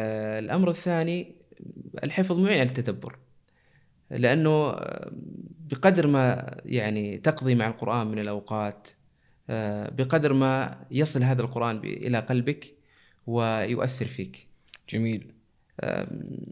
الأمر 0.45 0.71
الثاني 0.71 1.35
الحفظ 2.05 2.39
معين 2.41 2.63
التدبر 2.63 3.19
لأنه 4.11 4.51
آه، 4.71 5.11
بقدر 5.71 6.07
ما 6.07 6.55
يعني 6.65 7.19
تقضي 7.19 7.55
مع 7.55 7.69
القرآن 7.69 8.07
من 8.07 8.19
الأوقات 8.19 8.89
آه، 9.51 9.91
بقدر 9.91 10.33
ما 10.33 10.85
يصل 10.91 11.23
هذا 11.23 11.43
القرآن 11.43 11.81
ب- 11.81 11.85
إلى 11.85 12.19
قلبك 12.19 12.74
ويؤثر 13.27 14.07
فيك 14.07 14.47
جميل 14.89 15.33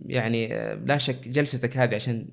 يعني 0.07 0.49
لا 0.87 0.97
شك 0.97 1.29
جلستك 1.29 1.77
هذه 1.77 1.95
عشان 1.95 2.27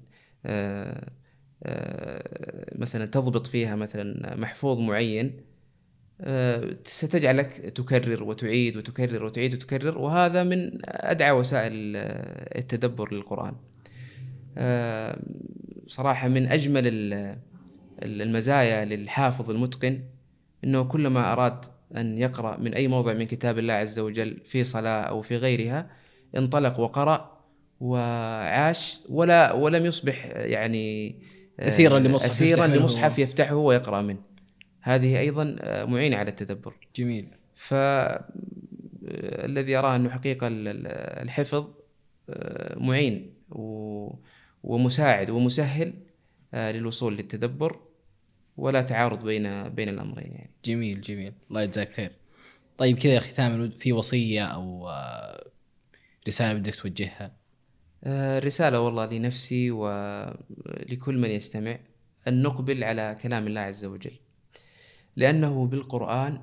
مثلا 2.75 3.05
تضبط 3.05 3.47
فيها 3.47 3.75
مثلا 3.75 4.35
محفوظ 4.35 4.79
معين 4.79 5.41
ستجعلك 6.83 7.47
تكرر 7.75 8.23
وتعيد 8.23 8.77
وتكرر 8.77 9.23
وتعيد 9.23 9.53
وتكرر 9.53 9.97
وهذا 9.97 10.43
من 10.43 10.71
أدعى 10.85 11.31
وسائل 11.31 11.71
التدبر 12.55 13.13
للقرآن. 13.13 13.55
آه، 14.57 15.19
صراحة 15.87 16.27
من 16.27 16.47
أجمل 16.47 16.87
ال- 16.87 17.37
المزايا 18.03 18.85
للحافظ 18.85 19.49
المتقن 19.49 20.03
إنه 20.63 20.83
كلما 20.83 21.33
أراد 21.33 21.65
أن 21.97 22.17
يقرأ 22.17 22.57
من 22.57 22.73
أي 22.73 22.87
موضع 22.87 23.13
من 23.13 23.25
كتاب 23.25 23.59
الله 23.59 23.73
عز 23.73 23.99
وجل 23.99 24.39
في 24.45 24.63
صلاة 24.63 25.01
أو 25.01 25.21
في 25.21 25.37
غيرها 25.37 25.89
انطلق 26.37 26.79
وقرأ 26.79 27.39
وعاش 27.79 28.99
ولا 29.09 29.53
ولم 29.53 29.85
يصبح 29.85 30.25
يعني 30.25 31.15
آه، 31.59 31.67
أسيراً 31.67 31.99
لمصحف 31.99 32.29
منه 32.67 32.75
لمصحف. 32.75 33.19
يفتحه 33.19 33.55
ويقرأ 33.55 34.01
منه. 34.01 34.19
هذه 34.81 35.19
أيضا 35.19 35.55
آه، 35.61 35.85
معينة 35.85 36.17
على 36.17 36.29
التدبر. 36.29 36.73
جميل 36.95 37.27
ف 37.55 37.73
آه، 37.73 38.25
أراه 39.79 39.95
أنه 39.95 40.09
حقيقة 40.09 40.47
ال- 40.47 40.67
ال- 40.67 40.87
الحفظ 41.23 41.67
معين 42.77 43.33
ومساعد 44.63 45.29
ومسهل 45.29 45.93
للوصول 46.53 47.17
للتدبر 47.17 47.79
ولا 48.59 48.81
تعارض 48.81 49.23
بين 49.25 49.69
بين 49.69 49.89
الأمرين 49.89 50.31
يعني. 50.31 50.49
جميل 50.65 51.01
جميل. 51.01 51.33
الله 51.49 51.61
يجزاك 51.61 51.91
خير. 51.91 52.11
طيب 52.77 52.97
كذا 52.97 53.19
ختاما 53.19 53.69
في 53.69 53.93
وصية 53.93 54.45
أو 54.45 54.89
آه، 54.89 55.45
رسالة 56.27 56.59
بدك 56.59 56.75
توجهها؟ 56.75 57.31
آه، 58.03 58.39
رسالة 58.39 58.81
والله 58.81 59.05
لنفسي 59.05 59.71
ولكل 59.71 61.17
من 61.17 61.29
يستمع. 61.29 61.79
أن 62.27 62.43
نقبل 62.43 62.83
على 62.83 63.17
كلام 63.21 63.47
الله 63.47 63.61
عز 63.61 63.85
وجل. 63.85 64.19
لأنه 65.15 65.65
بالقرآن 65.67 66.41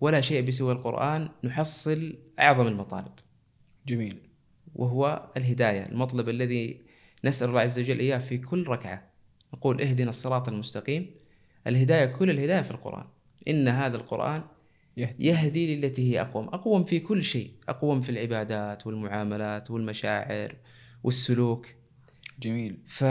ولا 0.00 0.20
شيء 0.20 0.46
بسوى 0.46 0.72
القرآن 0.72 1.28
نحصل 1.44 2.16
أعظم 2.40 2.66
المطالب. 2.66 3.12
جميل. 3.86 4.18
وهو 4.74 5.30
الهداية 5.36 5.86
المطلب 5.86 6.28
الذي 6.28 6.80
نسأل 7.24 7.48
الله 7.48 7.60
عز 7.60 7.78
وجل 7.78 7.98
إياه 7.98 8.18
في 8.18 8.38
كل 8.38 8.68
ركعة. 8.68 9.10
نقول 9.54 9.80
اهدنا 9.80 10.10
الصراط 10.10 10.48
المستقيم. 10.48 11.23
الهداية 11.66 12.06
كل 12.06 12.30
الهداية 12.30 12.62
في 12.62 12.70
القرآن. 12.70 13.04
إن 13.48 13.68
هذا 13.68 13.96
القرآن 13.96 14.42
يهدي. 14.96 15.76
للتي 15.76 16.12
هي 16.12 16.20
أقوم. 16.20 16.48
أقوم 16.48 16.84
في 16.84 17.00
كل 17.00 17.24
شيء. 17.24 17.50
أقوم 17.68 18.02
في 18.02 18.10
العبادات 18.10 18.86
والمعاملات 18.86 19.70
والمشاعر 19.70 20.56
والسلوك. 21.04 21.66
جميل. 22.40 22.78
ف 22.86 23.02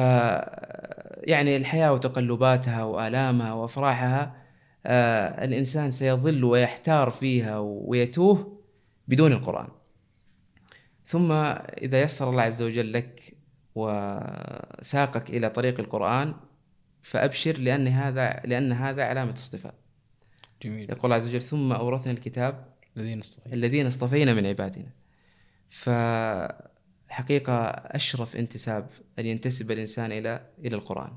يعني 1.24 1.58
الحياة 1.58 1.94
وتقلباتها 1.94 2.84
وآلامها 2.84 3.54
وأفراحها 3.54 4.36
آه 4.86 5.46
الإنسان 5.46 5.92
سيظل 5.92 6.44
ويحتار 6.44 7.10
فيها 7.10 7.60
ويتوه 7.60 8.62
بدون 9.08 9.32
القرآن. 9.32 9.68
ثم 11.06 11.32
إذا 11.32 12.02
يسر 12.02 12.30
الله 12.30 12.42
عز 12.42 12.62
وجل 12.62 12.94
لك 12.94 13.36
وساقك 13.76 15.30
إلى 15.30 15.50
طريق 15.50 15.80
القرآن 15.80 16.34
فأبشر 17.04 17.58
لأن 17.58 17.88
هذا 17.88 18.42
لأن 18.46 18.72
هذا 18.72 19.04
علامة 19.04 19.34
اصطفاء 19.34 19.74
جميل. 20.62 20.89
يقول 20.89 21.06
الله 21.06 21.16
عز 21.16 21.28
وجل 21.28 21.42
ثم 21.42 21.72
أورثنا 21.72 22.12
الكتاب 22.12 22.66
الذين 22.98 23.20
اصطفيت 23.20 23.54
الذين 23.54 23.88
اصطفينا 23.88 24.34
من 24.34 24.46
عبادنا. 24.46 24.89
فحقيقة 25.70 27.63
أشرف 27.68 28.36
انتساب 28.36 28.89
أن 29.20 29.26
ينتسب 29.26 29.72
الإنسان 29.72 30.12
إلى 30.12 30.42
إلى 30.60 30.76
القرآن. 30.76 31.12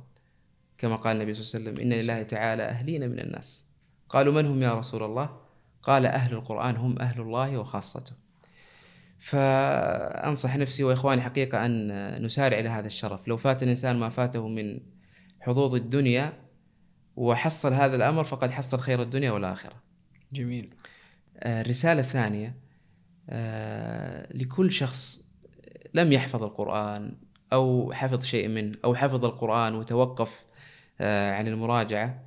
كما 0.79 0.97
قال 0.97 1.17
النبي 1.17 1.35
صلى 1.35 1.61
الله 1.61 1.71
عليه 1.71 1.81
وسلم 1.81 1.93
إن 1.93 1.99
لله 1.99 2.23
تعالى 2.23 2.63
أهلين 2.63 3.11
من 3.11 3.19
الناس. 3.19 3.67
قالوا 4.09 4.33
من 4.33 4.47
هم 4.47 4.63
يا 4.63 4.75
رسول 4.75 5.03
الله؟ 5.03 5.41
قال 5.83 6.07
أهل 6.07 6.33
القرآن 6.33 6.77
هم 6.77 6.99
أهل 6.99 7.21
الله 7.21 7.59
وخاصته. 7.59 8.13
فأنصح 9.19 10.57
نفسي 10.57 10.85
وإخواني 10.85 11.23
حقيقة 11.23 11.67
أن 11.67 12.25
نسارع 12.25 12.59
إلى 12.59 12.69
هذا 12.69 12.87
الشرف. 12.87 13.29
لو 13.29 13.37
فات 13.37 13.63
الإنسان 13.63 13.97
ما 13.97 14.09
فاته 14.09 14.49
من 14.49 14.81
حظوظ 15.47 15.75
الدنيا 15.75 16.33
وحصل 17.17 17.73
هذا 17.73 17.97
الأمر 17.97 18.25
فقد 18.25 18.51
حصل 18.51 18.79
خير 18.79 19.03
الدنيا 19.03 19.31
والآخرة. 19.31 19.73
جميل. 20.33 20.75
آه، 21.39 21.63
الرسالة 21.63 22.01
الثانية 22.01 22.55
آه، 23.31 24.33
لكل 24.37 24.73
شخص 24.73 25.27
لم 25.95 26.13
يحفظ 26.13 26.43
القرآن 26.43 27.17
أو 27.53 27.93
حفظ 27.93 28.25
شيء 28.25 28.49
منه 28.49 28.73
أو 28.85 28.95
حفظ 28.95 29.25
القرآن 29.25 29.75
وتوقف 29.75 30.45
آه، 31.01 31.33
عن 31.33 31.49
المراجعة 31.49 32.23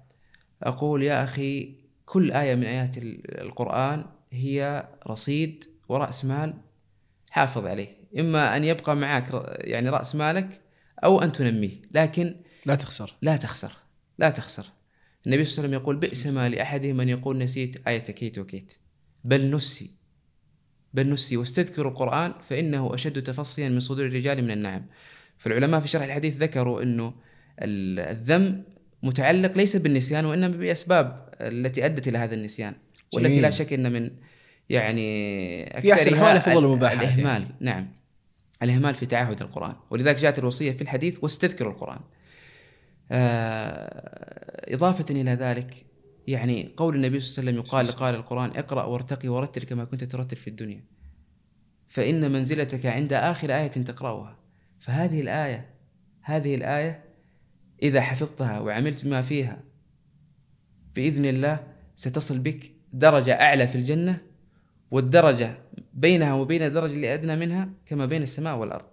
أقول 0.64 1.04
يا 1.04 1.24
أخي 1.24 1.76
كل 2.06 2.32
آية 2.32 2.56
من 2.56 2.64
آيات 2.64 2.98
ال- 2.98 3.42
القرآن 3.42 4.06
هي 4.32 4.88
رصيد 5.08 5.64
ورأس 5.90 6.26
مال 6.26 6.54
حافظ 7.30 7.66
عليه. 7.66 7.88
إما 8.20 8.58
أن 8.58 8.64
يبقى 8.64 8.96
معك 8.96 9.30
يعني 9.60 9.90
رأس 9.90 10.16
مالك 10.16 10.62
أو 11.04 11.22
أن 11.22 11.32
تنميه 11.32 11.82
لكن 11.92 12.36
لا 12.66 12.76
تخسر. 12.76 13.16
لا 13.22 13.38
تخسر. 13.38 13.72
لا 14.20 14.30
تخسر. 14.30 14.66
النبي 15.28 15.46
صلى 15.46 15.52
الله 15.52 15.68
عليه 15.68 15.78
وسلم 15.78 15.82
يقول 15.84 15.96
بئس 16.10 16.28
ما 16.28 16.50
لأحدهم 16.50 16.98
من 16.98 17.10
يقول 17.10 17.38
نسيت 17.38 17.88
آية 17.88 17.98
كيت 18.00 18.40
وكيت. 18.40 18.74
بل 19.24 19.52
نسي. 19.56 19.92
بل 20.94 21.10
نسي. 21.10 21.38
واستذكروا 21.38 21.92
القرآن 21.92 22.34
فإنه 22.50 22.94
أشد 22.94 23.24
تفصيا 23.24 23.70
من 23.70 23.80
صدور 23.80 24.06
الرجال 24.06 24.44
من 24.44 24.52
النعم. 24.52 24.86
فالعلماء 25.38 25.80
في 25.80 25.88
شرح 25.88 26.04
الحديث 26.04 26.38
ذكروا 26.38 26.84
أنه 26.84 27.14
ال- 27.62 28.00
الذم 28.00 28.64
متعلق 29.04 29.58
ليس 29.58 29.76
بالنسيان 29.76 30.26
وإنما 30.26 30.58
بأسباب 30.58 31.30
التي 31.42 31.86
أدت 31.86 32.08
إلى 32.08 32.18
هذا 32.18 32.36
النسيان 32.36 32.74
والتي 33.14 33.30
جميل. 33.30 33.42
لا 33.42 33.50
شك 33.50 33.74
أن 33.74 33.92
من 33.92 34.12
يعني 34.70 35.82
في 35.82 35.94
أحسن 35.94 36.14
المباحات 36.14 36.48
الإهمال. 37.00 37.26
يعني. 37.26 37.48
نعم. 37.60 37.92
الإهمال 38.64 38.96
في 38.96 39.06
تعاهد 39.06 39.42
القرآن. 39.42 39.76
ولذلك 39.90 40.16
جاءت 40.16 40.40
الوصية 40.40 40.72
في 40.72 40.82
الحديث 40.82 41.18
واستذكروا 41.22 41.72
القرآن. 41.72 42.00
إضافة 44.74 45.06
إلى 45.10 45.32
ذلك 45.32 45.86
يعني 46.28 46.74
قول 46.78 46.96
النبي 46.96 47.20
صلى 47.20 47.42
الله 47.42 47.52
عليه 47.52 47.62
وسلم 47.62 47.68
يقال 47.68 47.86
لقال 47.86 48.16
القرآن 48.16 48.52
اقرأ 48.56 48.84
وارتقي 48.84 49.30
ورتل 49.30 49.64
كما 49.64 49.84
كنت 49.84 50.04
ترتل 50.04 50.38
في 50.38 50.50
الدنيا. 50.50 50.84
فإن 51.88 52.32
منزلتك 52.32 52.86
عند 52.86 53.14
آخر 53.14 53.56
آية 53.56 53.68
تقرأها. 53.68 54.40
فهذه 54.80 55.22
الآية 55.22 55.70
هذه 56.22 56.56
الآية 56.56 57.04
إذا 57.84 58.02
حفظتها 58.02 58.60
وعملت 58.60 59.06
بما 59.06 59.22
فيها 59.22 59.64
بإذن 60.96 61.26
الله 61.26 61.68
ستصل 61.96 62.40
بك 62.40 62.72
درجة 62.94 63.42
أعلى 63.42 63.68
في 63.68 63.76
الجنة 63.76 64.22
والدرجة 64.92 65.58
بينها 65.94 66.34
وبين 66.34 66.62
الدرجة 66.62 66.94
اللي 66.94 67.14
أدنى 67.14 67.36
منها 67.36 67.70
كما 67.86 68.06
بين 68.06 68.24
السماء 68.24 68.58
والأرض. 68.58 68.86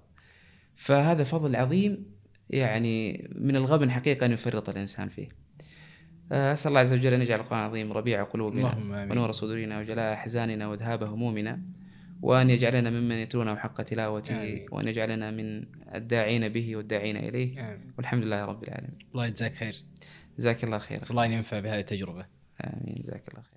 فهذا 0.77 1.25
فضل 1.25 1.57
عظيم 1.57 2.16
يعني 2.51 3.29
من 3.35 3.57
الغبن 3.57 3.91
حقيقة 3.91 4.27
أن 4.27 4.33
يفرط 4.33 4.69
الإنسان 4.69 5.09
فيه. 5.09 5.29
آه، 6.33 6.53
أسأل 6.53 6.69
الله 6.69 6.81
عز 6.81 6.93
وجل 6.93 7.15
أن 7.15 7.23
يجعل 7.23 7.41
القرآن 7.41 7.61
العظيم 7.61 7.93
ربيع 7.93 8.23
قلوبنا. 8.23 8.79
ونور 9.11 9.33
صدورنا 9.33 9.81
وجلاء 9.81 10.15
أحزاننا 10.15 10.69
وذهاب 10.69 11.03
همومنا 11.03 11.61
وأن 12.23 12.51
يجعلنا 12.51 12.91
ممن 12.91 13.15
يتلونه 13.15 13.57
حق 13.57 13.83
تلاوته 13.83 14.37
آمين. 14.37 14.67
وأن 14.73 14.89
يجعلنا 14.89 15.31
من 15.31 15.65
الداعين 15.95 16.49
به 16.49 16.77
والداعين 16.77 17.17
إليه. 17.17 17.69
آمين. 17.69 17.93
والحمد 17.99 18.23
لله 18.23 18.45
رب 18.45 18.65
العالمين. 18.65 18.99
الله 19.13 19.27
يجزاك 19.27 19.55
خير. 19.55 19.77
جزاك 20.39 20.65
الله 20.65 20.79
خير 20.79 21.01
الله 21.11 21.25
ينفع 21.25 21.61
بهذه 21.61 21.81
التجربة. 21.81 22.27
آمين. 22.65 23.03
جزاك 23.03 23.29
الله 23.29 23.43
خير 23.43 23.56